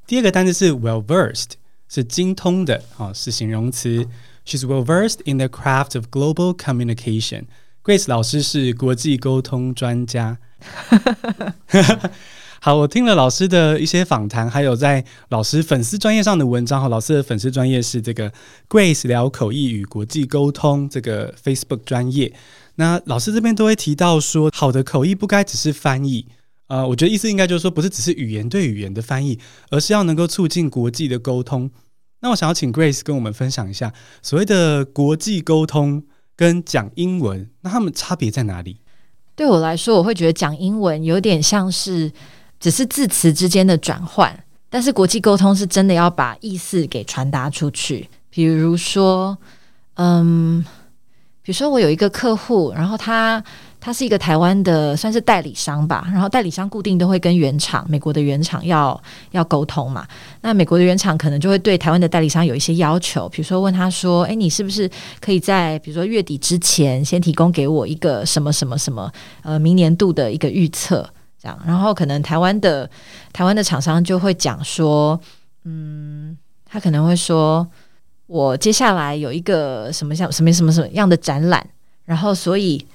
[0.07, 1.51] 第二个单字是 well versed，
[1.87, 4.07] 是精通的，啊，是形容词。
[4.43, 7.45] She's well versed in the craft of global communication。
[7.83, 10.39] Grace 老师是国际沟通专家。
[12.63, 16.79] 好，我听了老师的一些访谈，还有在老师粉丝专业上的文章。
[16.79, 18.31] 哈，老师的粉丝专业是这个
[18.69, 22.31] Grace 聊口译与国际沟通这个 Facebook 专业。
[22.75, 26.27] 那老师这边都会提到说，好的口译不该只是翻译。
[26.67, 29.39] 呃，我觉得意思应该就是说，不是只是语言对语言的翻译，
[29.71, 31.71] 而是要能够促进国际的沟通。
[32.19, 36.03] 那我想要请 Grace 跟我们分享一下，所谓的国际沟通
[36.35, 38.77] 跟讲英文，那他们差别在哪里？
[39.35, 42.11] 对我来说，我会觉得讲英文有点像是。
[42.61, 44.31] 只是字词之间的转换，
[44.69, 48.07] 但是国际沟通是真的要把意思给传达出去。
[48.29, 49.35] 比如说，
[49.95, 50.63] 嗯，
[51.41, 53.43] 比如说我有一个客户，然后他
[53.79, 60.07] 他是一个台湾的算是代理商吧，然后代理商固定都会跟原厂美国的原厂要要沟通嘛。
[60.41, 71.09] 那美国的原厂可能就会对台湾的代理商有一些要求，比如说问他说：“诶，你是不是可以在比如说月底之前先提供给我一个什么什么什么呃明年度的一个预测？”
[71.41, 72.89] 这样，然后可能台湾的
[73.33, 75.19] 台湾的厂商就会讲说
[75.65, 77.65] ：“嗯，他可能会说，
[78.27, 81.65] 我接下来有一个什么像什么什么什么样的展览，
[82.05, 82.85] 然后所以。”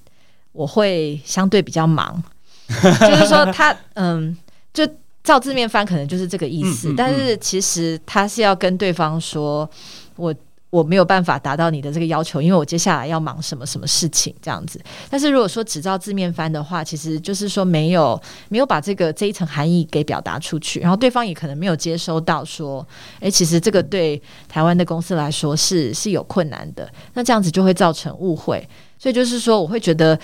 [0.56, 2.22] 我会相对比较忙，
[2.66, 4.34] 就是说他嗯，
[4.72, 4.88] 就
[5.22, 9.68] 照字面翻可能就是这个意思，嗯嗯嗯、但是其实他是要跟对方说，
[10.14, 10.34] 我
[10.70, 14.80] 我没有办法达到你的这个要求，因为我接下来要忙什么什么事情这样子。
[15.08, 22.86] 但是如果说只照字面翻的话，其实就是说没有没有把这个这一层含义给表达出去，然后对方也可能没有接收到说，
[23.20, 28.68] 诶，其实这个对台湾的公司来说是是有困难的，那这样子就会造成误会。
[28.98, 30.18] 所以就是说，我会觉得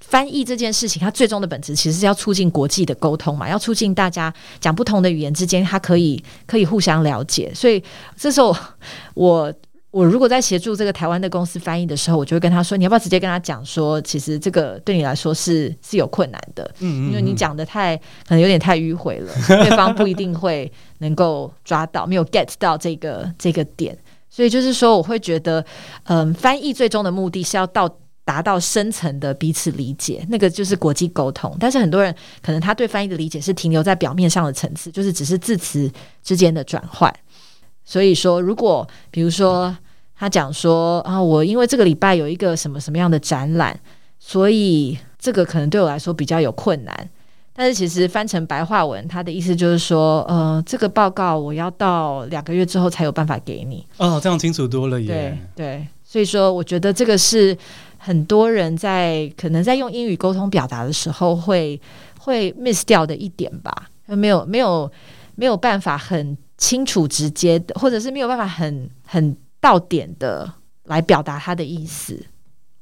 [0.00, 7.50] 翻译这件事情，它最终的本质其实是要促进国际的沟通嘛，要促进大家讲不同的语言之间，它可以可以互相了解。
[7.54, 7.82] 所以
[8.16, 8.54] 这时候，
[9.14, 9.52] 我
[9.90, 19.32] 我如果在协助这个台湾的公司翻译的时候，我就会跟他说：“你要不要直接跟他讲说，其实这个对你来说是是有困难的，嗯，嗯，嗯，因为你讲的太可能有点太迂回了，
[19.64, 23.96] 对方不一定会能够抓到，没有 get 到这个这个点。
[24.28, 25.64] 所以就是说，我会觉得，
[26.04, 27.88] 嗯，翻译最终的目的是要到。”
[28.22, 31.52] 达到深层的彼此理解，那个就是国际沟通。
[31.58, 35.90] 但是很多人可能他对翻译的理解是停留在表面上的层次，就是只是字词
[36.22, 37.12] 之间的转换。
[37.90, 39.76] 所以说，如果比如说
[40.14, 43.76] 他讲说啊，我因为这个礼拜有一个什么什么样的展览，
[44.20, 47.10] 所以这个可能对我来说比较有困难。
[47.52, 53.84] 但是其实翻成白话文，他的意思就是说，呃，这个报告我要到两个月之后才有办法给你。
[53.96, 55.08] 哦，这样清楚多了耶。
[55.08, 57.56] 对对，所以说我觉得这个是。
[58.02, 61.78] 很多人在可能在用英语沟通表达的时候会，
[62.18, 64.90] 会会 miss 掉的一点吧，没有没有
[65.34, 70.48] 没有办法很清楚直接的，或者是没有办法很很到点的
[70.84, 72.24] 来表达他的意思。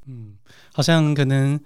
[0.07, 0.35] 嗯，
[0.75, 1.59] 好像可能。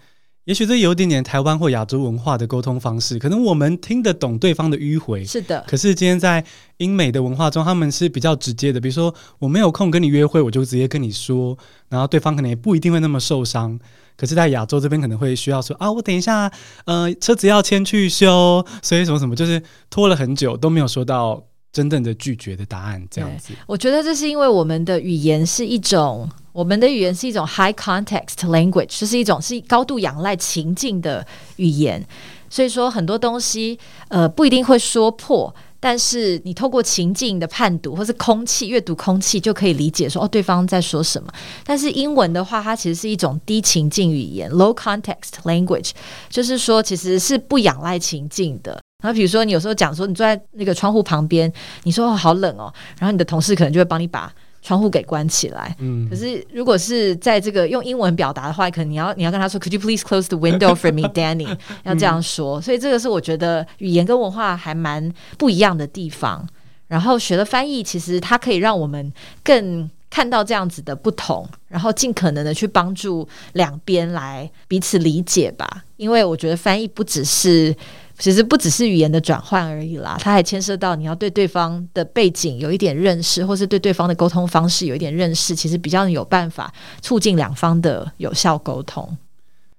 [0.45, 5.65] 也许这有点点台湾或亚洲文化的沟通方式，可能我们听得懂对方的迂回，是的。
[5.69, 6.45] 可是今天在
[6.79, 11.57] 英美的文化中，他们是比较直接的，比如说我没有空跟你约会，我就直接跟你说，
[11.89, 13.79] 然后对方可能也不一定会那么受伤。
[14.17, 16.51] 可是，在亚洲这边可能会需要说啊，我等一下，
[16.87, 21.45] 呃，车子要先去修，所以什么什么，就是拖了很久都没有说到。
[21.73, 32.07] 真正的拒绝的答案这样子，我觉得这是因为我们的语言是一种，我们的语言是一种 high context language，就是一种是高度仰赖情境的语言，
[32.51, 41.33] 所以说很多东西呃不一定会说破，但是你透过情境的判读或是空气阅读空气就可以理解说哦对方在说什么。
[41.65, 45.93] 但是英文的话，它其实是一种低情境语言 low context language，
[46.29, 48.82] 就是说其实是不仰赖情境的。
[49.03, 55.75] 然后比如说，你有时候讲说你坐在那个窗户旁边，你说哦好冷哦，然后你的同事可能就会帮你把窗户给关起来。
[55.81, 61.59] 嗯，可是如果是在这个用英文表达的话，可能你要你要跟他说，Could you please close the window for me, Danny？
[61.83, 62.61] 要这样说。
[62.61, 66.49] 所以这个是我觉得语言跟文化还蛮不一样的地方。
[66.87, 69.13] 然后学了翻译，其实它可以让我们
[69.43, 75.83] 更看到这样子的不同，然后尽可能的去帮助两边来彼此理解吧。
[75.97, 77.75] 因为我觉得翻译不只是。
[78.19, 89.17] 其实不只是语言的转换而已啦，它还牵涉到你要对对方的背景有一点认识，或是对对方的沟通方式有一点认识，其实比较有办法促进两方的有效沟通。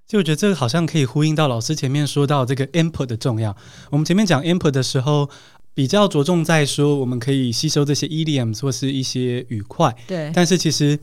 [0.06, 3.56] 就我觉得这个好像可以呼应到老师前面说到这个 input 的重要。
[3.90, 5.30] 我们前面讲 input 的时候，
[5.72, 10.30] 比较着重在说我们可以吸收这些 idioms 或是一些语块，对。
[10.34, 10.98] 但是其实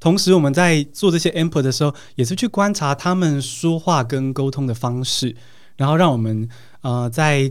[0.00, 5.36] 同时我们在做这些 input 的时候，也是去观察他们说话跟沟通的方式，
[5.76, 6.48] 然后让我们。
[6.80, 7.50] 呃，在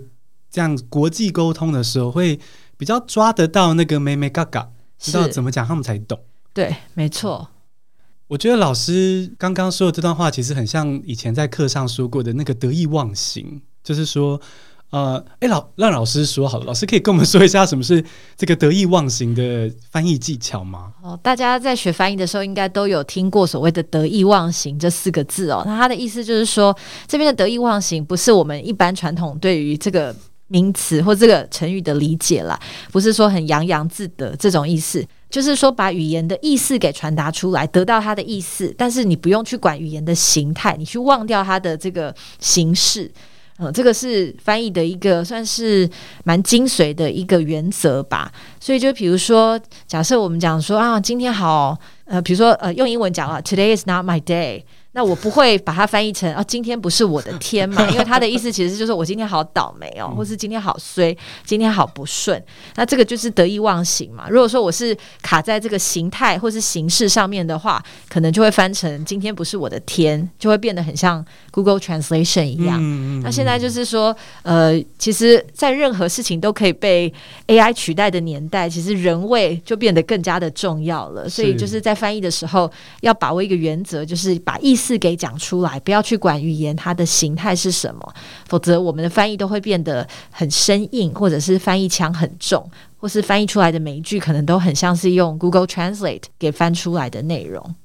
[0.49, 2.39] 这样国际沟通的时候，会
[2.77, 6.19] 比较抓得到那个妹妹嘎嘎，知道怎么讲他们才懂。
[6.53, 7.49] 对，没错。
[8.27, 14.41] 我觉得老师刚刚说的这段话，其实很像以前在课上说过的那个得意忘形，就是说。
[14.89, 18.01] 呃，哎，老让老师说好了，老师可以跟我们说一下什么是
[18.37, 20.93] 这个得意忘形的翻译技巧吗？
[21.03, 25.61] 哦，大家在学翻译的时候，应该都有听过所谓的得意忘形这四个字哦。
[25.65, 26.73] 那它的意思就是说，
[27.05, 30.15] 这边的得意忘形不是我们一般传统对于这个
[30.47, 32.57] 名词或这个成语的理解啦，
[32.89, 43.11] 不是说很洋洋自得这种意思，就是说把语言的意思给传达出来，得到它的意思，但是你不用去管语言的形态，你去忘掉它的这个形式。
[43.59, 45.89] 嗯，这个是翻译的一个算是
[46.23, 48.31] 蛮精髓的一个原则吧。
[48.59, 54.63] 所以就比如说，假设我们讲说啊，今天好，呃，比如说呃，用英文讲啊，Today is not my day。
[54.97, 62.43] 那我不会把它翻译成“哦，今天不是我的天嘛”，因为他的意思其实就是我今天好倒霉哦，或是今天好衰，今天好不顺。
[62.75, 64.27] 那这个就是得意忘形嘛。
[64.27, 72.81] 如果说我是卡在这个形态或是形式上面的话，可能就会翻成“今天不是我的天”，就会变得很像 Google Translation 一样。
[73.21, 77.13] 那现在就是说，呃，其实，在任何事情都可以被
[77.45, 81.29] AI 取代的年代，其实人味就变得更加的重要了。
[81.29, 82.71] 所以就是在翻译的时候，
[83.01, 84.86] 要把握一个原则，就是把意思。
[84.87, 88.13] 字给讲出来，不要去管语言它的形态是什么，
[88.47, 97.75] 否则我们的翻译都会变得很生硬，或者是翻译腔很重，或是翻译出来的每一句可能都很像是用 Google Translate 给翻出来的内容。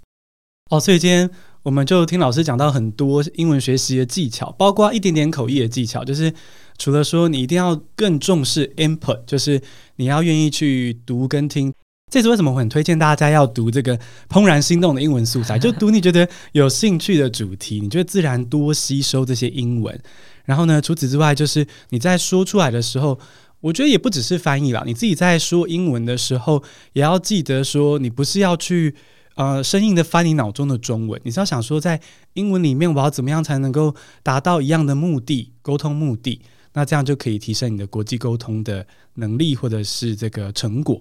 [0.70, 1.28] 哦，所以今天
[1.64, 6.32] 我们就听老师讲到很多英文学习的技巧，包括一点点口译的技巧，就是
[6.78, 9.60] 除了说你一定要更重视 input，就是
[9.96, 11.74] 你要愿意去读跟听。
[12.12, 13.96] 这是为什么我很推荐大家要读这个
[14.28, 19.98] 《怦然心动》的英文素材， 就读你觉得有兴趣的主题，你就会自然多吸收这些英文。
[20.44, 23.18] 然后呢，除此之外，就是你在说出来的时候，
[23.62, 28.94] 我觉得也不只是翻译啦，你自己在说英文的时候，也要记得说，你不是要去
[29.36, 31.98] 呃生硬的翻你脑中的中文，你是要想说，在
[32.34, 36.42] 英文里面我要怎么样才能够达到一样的目的，沟通目的，
[36.74, 41.00] 那这样就可以提升你的国际沟通的能力或者是这个成果。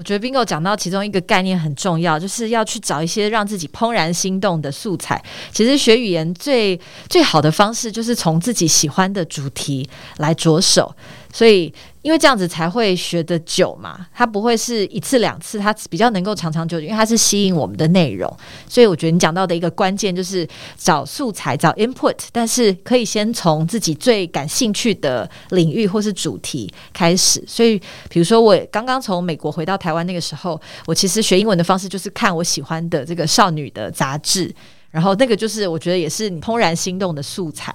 [0.00, 5.22] 我觉得 Bingo 讲到其中一个概念很重要，就是要去找一些让自己怦然心动的素材。
[5.52, 6.80] 其实学语言最
[7.10, 9.86] 最好的方式就是从自己喜欢的主题
[10.16, 10.96] 来着手，
[11.32, 11.72] 所以。
[12.02, 18.34] 因为这样子才会学得久嘛，它不会是一次两次，它比较能够长长久久，因为它是吸引我们的内容。
[18.66, 27.44] 所以我觉得你讲到的一个关键就是找素材、找 input，但是可以先从自己最感兴趣的领域或是主题开始。
[27.46, 27.78] 所以，
[28.08, 34.50] 比如说我刚刚从美国回到台湾那个时候，我其实学英文的方式就是看我喜欢的这个少女的杂志，
[34.90, 37.70] 然后那个就是我觉得也是你怦然心动的素材。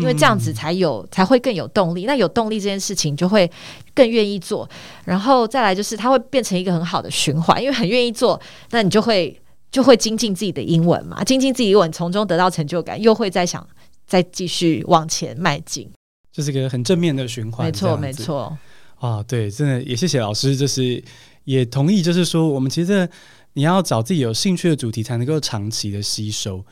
[0.00, 3.50] 因为这样子才有才会更有动力，那有动力这件事情就会
[3.94, 4.68] 更愿意做，
[5.04, 8.40] 然后再来就是它会变成一个很好的循环，因为很愿意做，
[8.70, 9.40] 那你就会
[9.70, 13.66] 就会精进自己的英文嘛，精进自己的英文，从中得到成就感，又会再想
[14.06, 15.90] 再继续往前迈进，
[16.32, 17.66] 这是一个很正面的循环。
[17.66, 18.56] 没错，没错。
[18.98, 21.02] 啊，对，真的也谢谢老师，就是
[21.44, 23.08] 也同意，就是说我们其实
[23.52, 26.64] 你要找自己有兴趣的主题，才能够长期的吸收。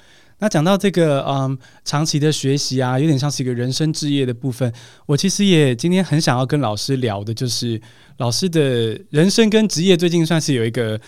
[0.44, 4.70] 那讲到这个，嗯，长期的学习啊，有点像是一个人生置业的部分。
[5.06, 7.80] 我其实也今天很想要跟老师聊的，就是
[8.18, 11.00] 老师的人生跟职业最近算是有一个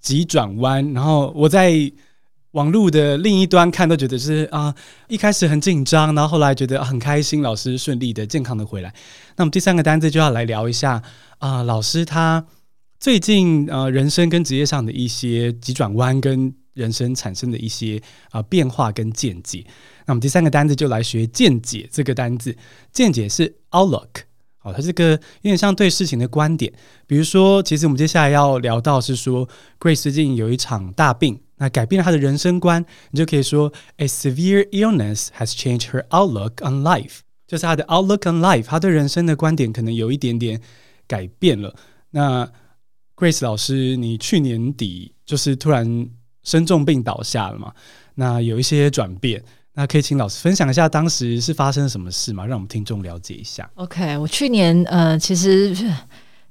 [0.00, 0.92] 急转弯。
[0.92, 1.72] 然后我在
[2.50, 4.74] 网络的另一端看，都觉得是啊，
[5.06, 8.92] 一开始很紧张，然后后来觉得很开心，老师顺利的、健康的回来。
[9.36, 11.00] 那么第三个单子就要来聊一下
[11.38, 12.44] 啊，老师他
[12.98, 16.52] 最近呃人生跟职业上的一些急转弯跟。
[16.80, 18.00] 人生产生的一些
[18.30, 19.62] 啊、变化跟见解，
[20.06, 22.56] 那我们第三个单字就来学见解这个单字。
[22.90, 24.24] 见解是 outlook，
[24.58, 26.72] 好、它这个有点像对事情的观点。
[27.06, 29.46] 比如说，其实我们接下来要聊到是说
[29.78, 40.60] ，Grace 最近有一场大病，那改变了他的人生观，你就可以说，A severe illness has changed her outlook on life，就是他的 outlook on life，他对人生的观点可能有一点点
[41.06, 41.76] 改变了。
[42.10, 42.50] 那
[43.14, 46.08] Grace 老师，你去年底就是突然。
[46.42, 47.72] 生重病倒下了嘛？
[48.14, 49.42] 那有一些转变，
[49.74, 52.44] 那可以请老师分享一下当时是发生了什么事吗？
[52.44, 53.68] 让我们听众了解一下。
[53.76, 55.74] OK，我去年呃，其实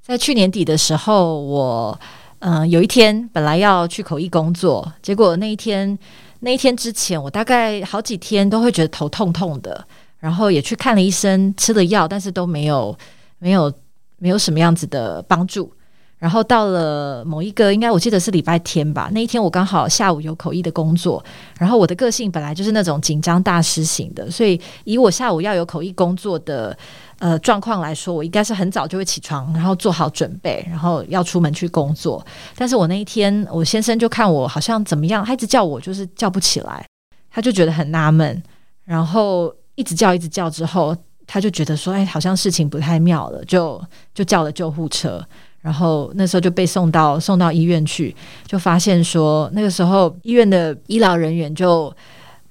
[0.00, 2.00] 在去年底的时候，我
[2.40, 5.96] 嗯、呃、有一天本来要去口译工作，结果那一天
[6.40, 9.86] 那一天之前，我大概好几天都会觉得头痛痛的，
[10.18, 12.96] 然后也去看了医生，吃了药，但是都没有
[13.38, 13.72] 没有
[14.18, 15.72] 没有什么样子的帮助。
[16.20, 19.08] 然后到了某一个，应该我记得是礼拜天吧。
[19.12, 21.24] 那一天我刚好下午有口译的工作，
[21.58, 26.76] 然后我的个性本来就是那种紧张大师型的，所以以我下午要有口译工作的
[27.20, 32.22] 呃状况来说，我应该是很早就会起床，然后做好准备，然后要出门去工作。
[32.54, 36.86] 但是我那一天，我先生就看我好像怎么样，他一直叫我就是叫不起来，
[37.30, 38.42] 他就觉得很纳闷，
[38.84, 40.94] 然后一直叫一直叫之后，
[41.26, 45.26] 他就觉得说，哎，好像事情不太妙了，就就叫了救护车。
[45.60, 48.14] 然后那时候就被送到送到医院去，
[48.46, 51.94] 就发现说那个时候医院的医疗人员就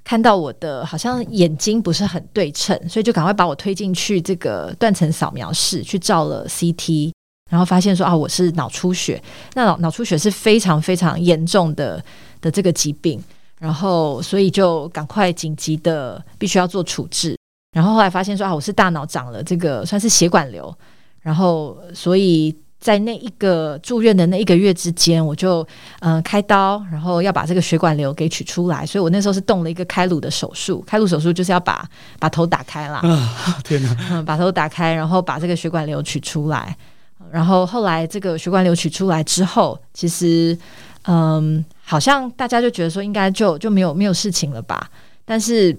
[0.03, 7.11] 看到我的好像眼睛不是很对称，所以就赶快把我推进去这个断层扫描室去照了 CT，
[7.49, 9.21] 然后发现说啊，我是脑出血，
[9.55, 12.03] 那脑脑出血是非常非常严重的
[12.41, 13.19] 的这个疾病，
[13.59, 17.35] 然后所以就赶快紧急的必须要做处置，
[17.71, 20.71] 然后后来发现说啊，我是大脑长了这个算是血管瘤。
[21.21, 25.61] 然后，所以在那一个住院的那一个月之间，我就
[25.99, 30.81] 嗯、呃、开刀，然后要把这个血管瘤给取出来，所以我那时候是动了一个开颅的手术。
[30.87, 31.85] 开颅手术就是要把
[32.19, 36.75] 把头打开啦，啊，天哪，嗯，把头打开，然后把这个血管瘤取出来。
[37.29, 40.57] 然后后来这个血管瘤取出来之后，其实
[41.03, 44.89] 嗯，好像大家就觉得说应该就就没有没有事情了吧，
[45.25, 45.77] 但是。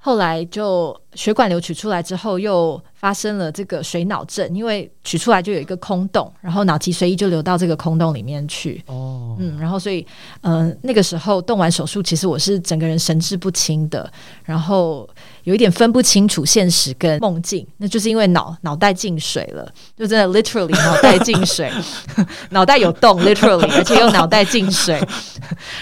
[0.00, 8.82] 后来就血管瘤取出来之后，又发生了这个水脑症，因为取出来就有一个空洞，然后脑脊髓液就流到这个空洞里面去。
[8.86, 10.06] 哦，嗯，然后所以，
[10.42, 14.10] 嗯、呃，那个时候动完手术，其实我是整个人神志不清的，
[14.44, 15.08] 然后
[15.42, 21.70] 有一点分不清楚现实跟梦境，那就是因为脑脑袋进水了，就真的 literally 脑袋进水，
[22.50, 25.02] 脑袋有洞 literally，而且又脑袋进水，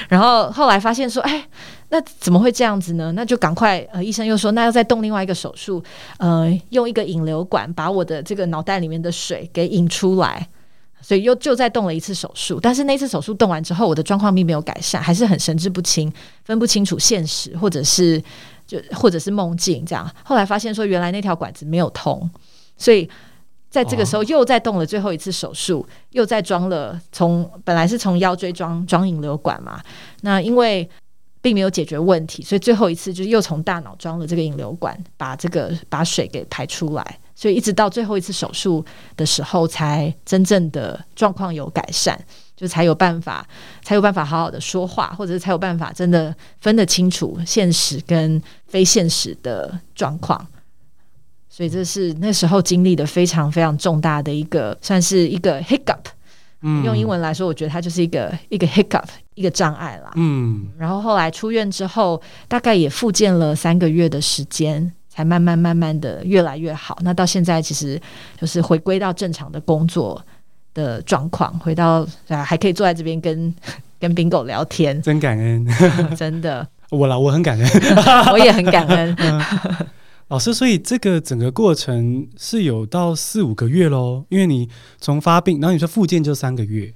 [0.08, 1.46] 然后后来发现说，哎。
[1.88, 3.12] 那怎么会这样子呢？
[3.12, 5.82] 那就赶快，呃，医生又说，那要再动另外一个手术，
[6.18, 10.48] 呃，用一个引流管把我的这个脑袋里面的水给引出来，
[11.00, 12.58] 所以又就再动了一次手术。
[12.60, 16.12] 但是那次手术动完之后，我的状况并没有改善，还是很神志不清，
[16.44, 18.20] 分不清楚现实或者是
[18.66, 20.10] 就或者是梦境这样。
[20.24, 22.28] 后来发现说，原来那条管子没有通，
[22.76, 23.08] 所以
[23.70, 29.80] 在这个时候又再动了最后一次手术，又再装了从本来是从腰椎装装引流管嘛，
[30.22, 30.90] 那因为。
[31.46, 38.84] 并没有解决问题，所以最后一次就是又从大脑装了这个引流管，把这个把水给排出来，所以一直到最后一次手术
[39.16, 42.20] 的时候，才真正的状况有改善，
[42.56, 43.46] 就才有办法，
[43.84, 50.44] 才有办法好好的说话，或者是才有办法真的分得清楚现实跟非现实的状况。
[51.48, 56.15] 所以这是那时候经历的非常非常重大的一个，算是一个 hiccup。
[56.62, 59.04] 嗯，用英文来说，我觉得它就是一个一个 hiccup，
[59.34, 60.10] 一个障碍啦。
[60.16, 66.98] 嗯，然后后来出院之后，大概也复健了三个月的时间，才慢慢慢慢的越来越好。
[67.02, 68.00] 那到现在其实
[68.40, 70.20] 就是回归到正常的工作
[70.74, 73.54] 的状况，回到还可以坐在这边跟
[74.00, 75.66] 跟 Bingo 聊天，真感恩，
[76.16, 76.66] 真的。
[76.90, 77.68] 我啦，我很感恩，
[78.32, 79.14] 我也很感恩。
[79.18, 79.42] 嗯
[80.28, 84.68] 老师，所以这个整个过程是有到四五个月喽，因为你
[84.98, 86.92] 从发病，然后你说复健就三个月。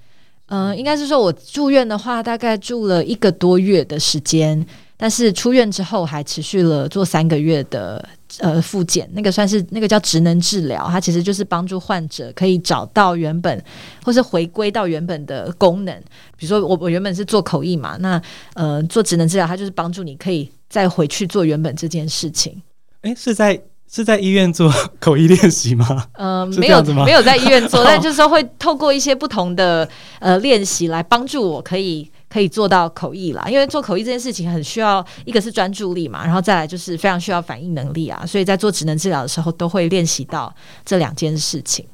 [0.46, 4.66] 嗯、应该是说我住院的话，大概住了一个多月的时间，
[4.96, 8.04] 但是出院之后还持续了做三个月的
[8.40, 13.64] 呃复健，那个算是那个叫职能治疗，它其实就是帮助患者可以找到原本
[14.02, 15.94] 或是回归到原本的功能。
[16.36, 18.20] 比如说我我原本是做口译嘛，那
[18.54, 22.60] 呃做职能治疗，它就是帮助你可以再回去做原本这件事情。
[23.02, 26.06] 哎，是在是在医院做 口译练习吗？
[26.12, 29.88] 嗯、 呃，没有，没有在医院做， 但就是说会透过一些不同的
[30.20, 33.44] 呃练习来帮助我，可以可以做到口译啦。
[33.48, 38.24] 因为做口译这件事情很需要，一个是专注力嘛，然后再来就是非常需要反应能力啊。
[38.26, 41.84] 所以在做职能治疗的时候，都会练习到这两件事情。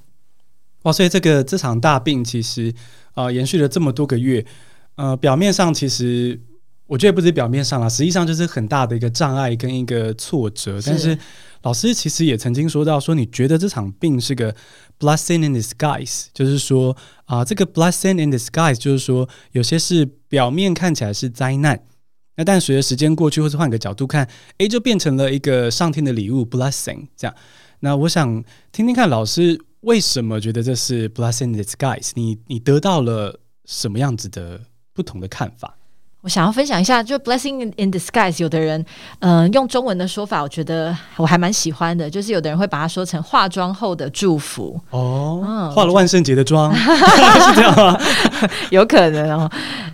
[0.82, 2.74] 哇，所以这个这场大病其实
[3.14, 4.44] 呃延续了这么多个月，
[4.96, 6.40] 呃，表面上其实。
[6.86, 10.80] 我觉得不止表面上啦，实际上就是很大的一个障碍跟一个挫折。
[10.80, 10.90] 是。
[10.90, 11.18] 但是
[11.62, 14.54] 老师其实也曾经说到，说你觉得这场病是个
[15.00, 21.82] blessing in disguise，就是说啊、呃，这个 blessing in disguise 就是说有些是表面看起来是灾难，
[22.36, 24.28] 那但随着时间过去，或是换个角度看，
[24.58, 27.08] 诶，就变成了一个上天的礼物 blessing。
[27.16, 27.34] 这样，
[27.80, 32.12] 那我想听听看老师为什么觉得这是 blessing in disguise？
[32.14, 34.60] 你你得到了什么样子的
[34.92, 35.76] 不同的看法？
[36.26, 38.84] 我想要分享一下，就 blessing in disguise，有的人，
[39.20, 44.76] 嗯、呃，用中文的说法，我觉得我还蛮喜欢的，就是有的人会把它说成化妆后的祝福。
[44.90, 47.96] 哦，嗯、化了万圣节的妆， 是这样吗？
[48.70, 49.48] 有可能哦。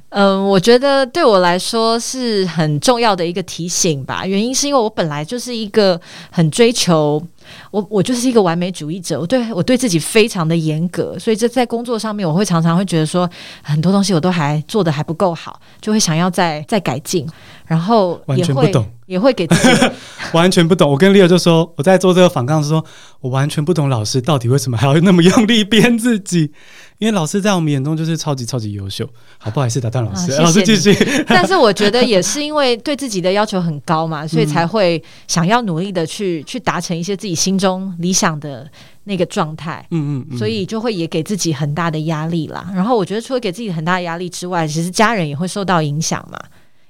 [0.08, 4.26] 嗯、呃，我觉得对我来说是很重要的一个提醒吧。
[4.26, 7.22] 原因是因为我本来就是一个很追求。
[7.70, 13.28] 我我就是一个完美主义者，我对我对自己非常的严格，所以这在工作上面，我会常常会觉得说
[13.62, 17.26] 很多东西我都还做的还不够好，就会想要再再改进，
[17.66, 19.90] 然后也会完全不懂，也会给自己
[20.32, 20.90] 完全不懂。
[20.90, 22.84] 我跟 Leo 就说，我在做这个反抗的时候，
[23.20, 26.52] 我完全不懂老师到底为什么还要那么用力编自己。
[26.98, 29.04] 因为老师在我们眼中就是超级超级优秀，
[29.36, 30.94] 好，不好意思打断老师，啊、老师继续。
[31.26, 38.70] 但是我觉得也是因为对自己的要求很高嘛，所以才会想要努力的去去达成一些自己心中理想的
[39.04, 39.84] 那个状态。
[39.90, 42.70] 嗯，嗯嗯，所以就会也给自己很大的压力啦。
[42.74, 46.38] 然后我觉得除了给自己很大的压力之外，其实家人也会受到影响嘛。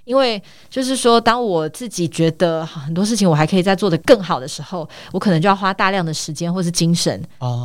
[0.05, 7.23] 因为就是说，当我自己觉得很多事情我还可以再做得更好的时候，我可能就要花大量的时间或是精神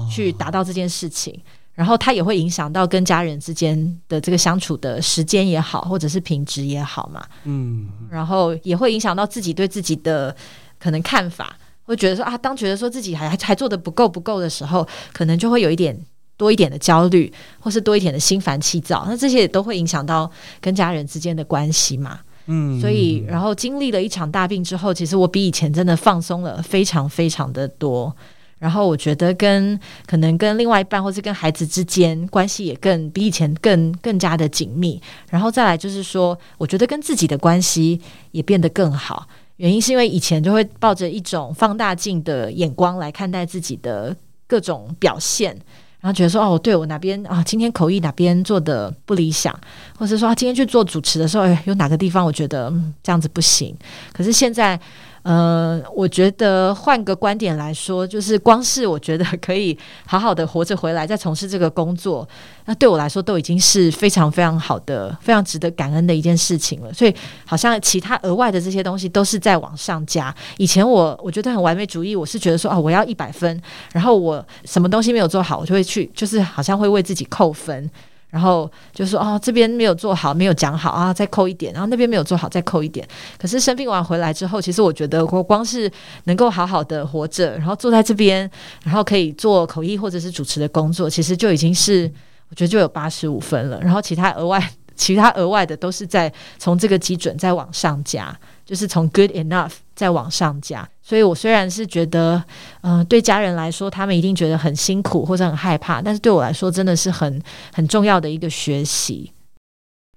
[0.10, 1.38] 去达到这件事情。
[1.74, 3.76] 然后它也会影响到跟家人之间
[4.08, 7.24] 的这个相处的时间也好，或者是品质也好嘛。
[7.44, 10.36] 嗯，然后也会影响到自己对自己的
[10.80, 11.56] 可能看法，
[11.88, 15.98] 会觉得说啊，当觉得说自己还还做的不够不够的时候，可能就会有一点
[16.38, 20.30] 多一点的焦虑，或是多一点的心烦气躁，那这些也都会影响到
[20.62, 22.20] 跟家人之间的关系嘛。
[22.48, 28.16] 嗯，所以然后经历了一场大病之后，其实我比以前真的放松了非常非常的多。
[28.60, 35.00] 然后我觉得跟可能跟另外一半或是跟孩子之间关系也更比以前更更加的紧密。
[35.30, 39.28] 然后再来就是说，我觉得跟自己的关系也变得更好。
[39.58, 44.16] 原因是因为以前就会抱着一种放大镜的眼光来看待自己的
[44.48, 45.52] 各种表现，
[46.00, 49.54] 然后觉得说哦，对我哪边啊，今天口译哪边做的不理想，
[49.98, 53.76] 或者说今天去做主持的时候，哎，有哪个地方我觉得，这样子不行。
[54.14, 54.80] 可是现在。
[55.28, 62.26] 呃，我觉得换个观点来说，就是光是我觉得可以好好的活着回来，再从事这个工作，
[62.64, 66.94] 那对我来说都已经是非常非常好的、非常值得感恩的一件事情了。
[66.94, 67.14] 所以，
[67.46, 70.34] 好像其他额外的这些东西都是在往上加。
[70.58, 73.62] 以前我我觉得很完美主义，我是觉得说，哦，我要一百分，
[73.92, 77.92] 然后我什么东西没有做好，我就会去，就是好像会为自己扣分。
[78.30, 81.72] 然后就说哦，这边没有做好，没有讲好啊，再扣一点。
[81.74, 83.08] 然后那边没有做好，再扣一点。
[83.38, 85.92] 可是生病完回来之后，其实我觉得我光是
[86.26, 88.50] 能够好好的活着，然后坐在这边，
[88.84, 92.12] 然后可以做口译或者是主持的工作，其实就已经是
[92.50, 93.80] 我觉得就有八十五分了。
[93.82, 94.62] 然后其他额外。
[95.00, 98.36] 其他额外的都是在从这个基准再往上加，
[98.68, 100.88] 就是从 good enough 再往上加。
[101.02, 102.36] 所以我虽然是觉得，
[102.82, 107.42] 嗯、呃，对家人来说，他们一定觉得很辛苦或者很害怕，但是对我来说，真的是很
[107.74, 109.32] 很重要的一个学习。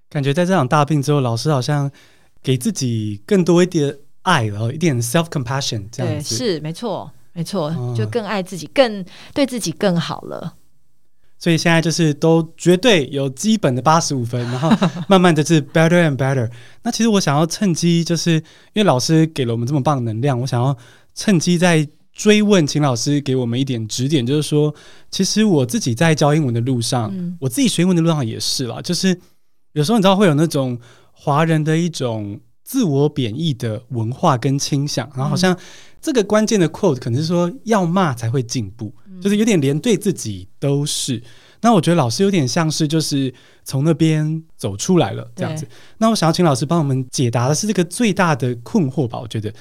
[0.08, 1.88] 感觉在这场大病之后，老师好像
[2.42, 6.36] 给自己更多一点爱，然后一点 self compassion 这样子。
[6.36, 10.54] 对，是没错，没错，就更爱自己，更对自己更好了。
[11.40, 14.70] 所以现在就是都绝对有基本的八十五分，然后
[15.08, 16.48] 慢慢的是 better and better。
[16.82, 18.42] 那其实我想要趁机，就是因
[18.74, 20.76] 为老师给了我们这么棒的能量，我想要
[21.14, 24.74] 趁机在追问，秦老师给我们一点指点，就是说，
[25.10, 29.18] 其实我自己在教英文的路上，嗯、我自己学英文的路上也是啦，就是
[29.72, 30.78] 有时候你知道会有那种
[31.12, 35.56] 华人的一种自我贬义的文化跟倾向，然后好像
[36.02, 38.94] 这个关键的 quote 可能是说要骂才会进步。
[39.20, 41.22] 就是有点连对自己都是，
[41.60, 43.32] 那我觉得老师有点像是就是
[43.64, 45.66] 从那边走出来了这样子。
[45.98, 49.20] 那我想要请老师帮我们解答的是这个最大的困惑吧？
[49.20, 49.52] 我觉得，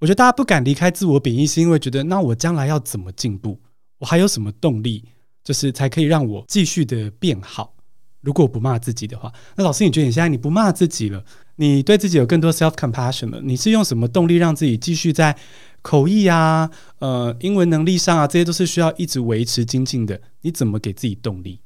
[0.00, 3.60] 我觉得大家不敢离开自我贬义，是因为觉得那我将来要怎么进步？
[3.98, 5.04] 我还有什么动力，
[5.42, 7.74] 就是才可以让我继续的变好？
[8.22, 11.22] 如果我不骂自己的话，那老师你觉得你现在你不骂自己了，
[11.56, 15.36] 你对自己有更多 self compassion 了，你是用什么动力让自己继续在？
[15.84, 20.18] 口译啊，呃，英文能力上啊，这些都是需要一直维持精进的。
[20.40, 21.60] 你怎么给自己动力？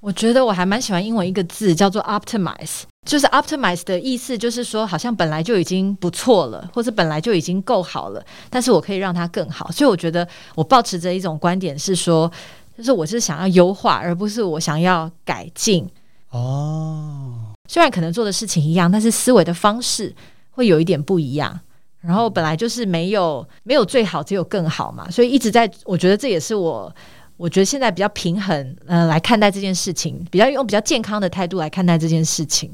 [0.00, 9.70] 我觉得我还蛮喜欢英文一个字叫做 optimize，就是 optimize 的意思就是说，好像本来就已经不错了，或者本来就已经够好了，但是我可以让它更好。
[9.70, 12.32] 所以我觉得我保持着一种观点是说，
[12.78, 15.86] 就是我是想要优化，而不是我想要改进。
[16.30, 20.14] 哦，虽然可能做的事情一样，但是思维的方式
[20.52, 21.60] 会有一点不一样。
[22.06, 26.94] 然后本来就是没有没有最好，只有更好嘛，所以一直在，我觉得这也是我，
[27.36, 32.70] 我觉得现在比较平衡，呃，来看待这件事情，比较用比较健康的态度来看待这件事情。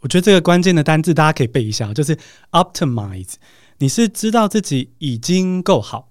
[0.00, 2.16] 我觉得这个关键的单字大家可以背一下，就是
[2.52, 3.34] optimize。
[3.78, 6.10] 你是知道自己已经够好，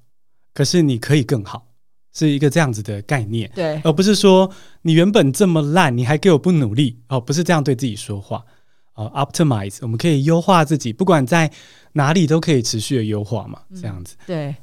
[0.53, 1.67] 可是你可以更好，
[2.13, 8.43] 是一个这样子的概念，对，而不是说你原本这么烂，你还给我不努力哦，不是这样对自己说话。
[8.95, 11.51] 呃，optimize，我们可以优化自己，不管在
[11.93, 14.15] 哪里都可以持续的优化嘛，这样子。
[14.19, 14.55] 嗯、对，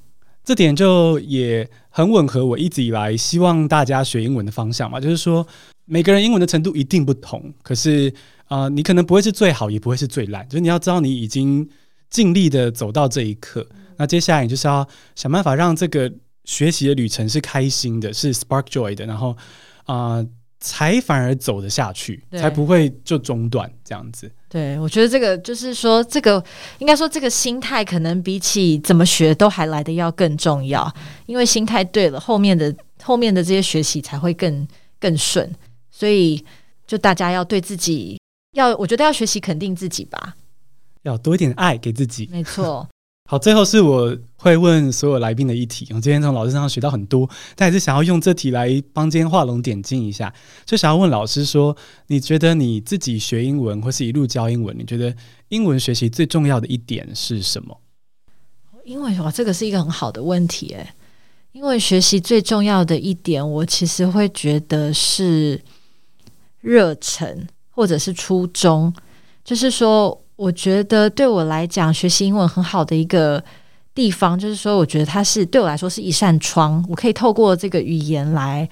[0.42, 5.46] 这点就也很吻合我一直以来希望大家学英文的方向嘛，就是说
[5.84, 8.08] 每个人英文的程度一定不同，可是
[8.46, 11.68] 啊、呃，你可能不会是最好，也不会是最烂，就是你要知道你已经
[12.08, 16.10] 尽力的走到这一刻，嗯、那接下来你就是要想办法让这个
[16.44, 19.36] 学习的旅程是开心的，是 spark joy 的，然后
[19.84, 20.16] 啊。
[20.16, 20.26] 呃
[20.62, 24.30] 才反而走得下去，才不会就中断这样子。
[24.48, 26.42] 对，我觉得这个就是说，这个
[26.78, 30.90] 应该说这个心态可能比起怎么学都还来的要更重要，
[31.26, 34.66] 因为心态对了，后面的后面的这些学习才会更
[35.00, 35.52] 更顺。
[35.90, 36.44] 所以，
[36.86, 38.20] 就大家要对自己
[38.52, 40.36] 要，我觉得要学习肯定自己吧，
[41.02, 42.28] 要多一点爱给自己。
[42.30, 42.88] 没错。
[43.32, 45.86] 好，最后是我会问所有来宾的一题。
[45.94, 47.26] 我今天从老师身上学到很多，
[47.56, 50.30] 但还是想要用这题来帮今天画龙点睛一下。
[50.66, 51.74] 就想要问老师说，
[52.08, 55.16] 你觉得你自己学英文或是一路教英文，你觉得
[55.48, 57.80] 英文学习最重要的一点是什么？
[58.84, 60.86] 英文哇，这个是一个很好的问题诶。
[61.52, 65.58] 英文学习最重要的一点，我其实会觉得是
[66.60, 68.92] 热忱或者是初衷，
[69.42, 70.21] 就是说。
[70.42, 73.40] 我觉得对我来讲，学习英文很好的一个
[73.94, 78.68] 地方，就是说，我觉得它是对我来说是一扇窗，我可以透过这个语言来，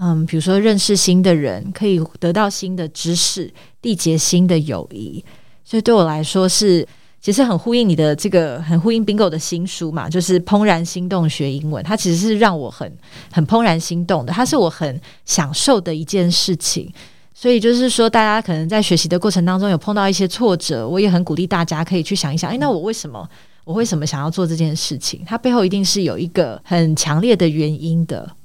[0.00, 3.48] 嗯，比如说认识新的人，可以得到新的知识，
[3.80, 5.24] 缔结新的友谊。
[5.64, 6.84] 所以对我来说是，
[7.20, 11.84] 其实很呼应你的这个，很呼应 Bingo 的新书嘛，就是怦然心动学英文。
[11.84, 12.92] 它其实是让我很
[13.30, 16.92] 很怦然心动的，它是我很享受的一件事情。
[17.34, 23.28] 所以就是说，大家可能在学习的过程当中有碰到一些挫折，我也很鼓励大家可以去想一想，哎，那我为什么
[23.64, 25.22] 我为什么想要做这件事情？
[25.26, 28.36] 它背后一定是有一个很强烈的原因的。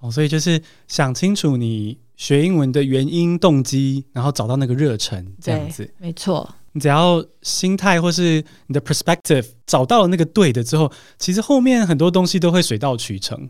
[0.00, 5.92] 哦，所以就是想清楚你学英文的原因、动机，然后找到那个热忱，这样子。
[5.98, 13.48] 没错，你只要心态或是你的 perspective 找到了那个对的之后，其实后面很多东西都会水到渠成。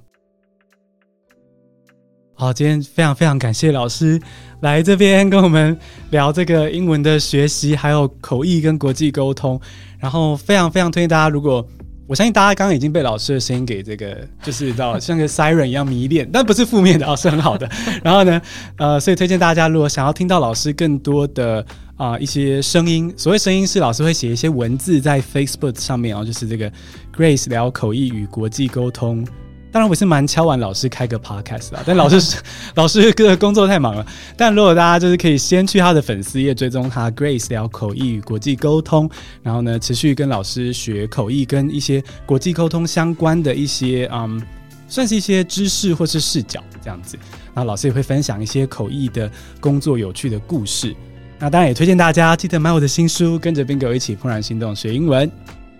[2.36, 4.20] 好，今天非常非常感谢老师
[4.64, 5.78] 来这边跟我们
[6.10, 9.60] 聊这个英文的学习，还有口译跟国际沟通。
[10.00, 11.66] 然后非常非常推荐大家，如果
[12.06, 17.68] 我相信大家刚刚已经被老师的声音给这个， 就是到像个 siren 一样迷恋，但不是负面的，哦，是很好的。
[18.02, 18.40] 然后呢，
[18.78, 21.64] 呃，所以推荐大家，如果想要听到老师更多的
[21.98, 26.72] 啊、一些声音，所谓声音是老师会写一些文字在 Facebook 上面哦，就是这个
[27.14, 29.26] Grace 聊口译与国际沟通。
[29.74, 32.36] 当然我是蛮敲完老师开个 podcast 啦，但老师
[32.76, 34.06] 老师个工作太忙了。
[34.36, 39.10] 但如果大家就是可以先去他的粉丝页追踪他 Grace 聊口译与国际沟通，
[39.42, 44.40] 然后呢持续跟老师学口译跟一些国际沟通相关的一些嗯，
[44.86, 47.18] 算是一些知识或是视角这样子。
[47.52, 50.94] 那老师也会分享一些口译的工作有趣的故事。
[51.36, 55.28] 那当然也推荐大家记得买我的新书，跟着 Bingo 一起怦然心动学英文。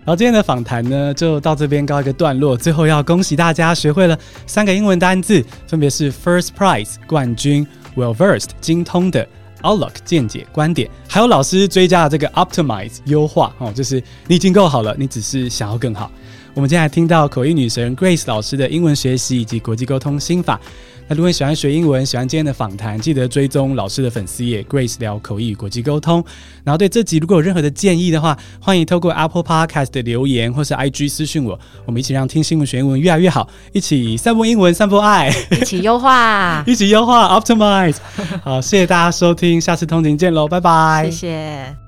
[0.05, 2.55] 然后今天的访谈呢，就到这边告一个段落。
[2.55, 9.27] 最后要恭喜大家学会了三个英文单字，分别是 First Prize 冠军，Well Versed 精通的
[9.63, 13.95] ，Outlook 见解观点，还有老师追加的这个 Optimize 优化哦，就是
[14.27, 16.11] 你已经够好了，你只是想要更好。
[16.53, 20.61] 我们今天还听到口译女神 Grace 老师的英文学习以及国际沟通心法。
[21.07, 26.23] 那如果你喜欢学英文，喜欢今天的访谈，记得追踪老师的粉丝页 Grace 聊口译与国际沟通。
[26.63, 37.97] 然后对这集如果有任何的建议的话，欢迎透过 Apple Podcast 的留言或是 IG 私讯我，我们一起让听新闻学英文越来越好，一起散播英文，散播爱，一起优化， 一起优化 Optimize。
[38.43, 41.84] 好，谢谢大家收听，下次通勤见喽，拜拜，谢谢。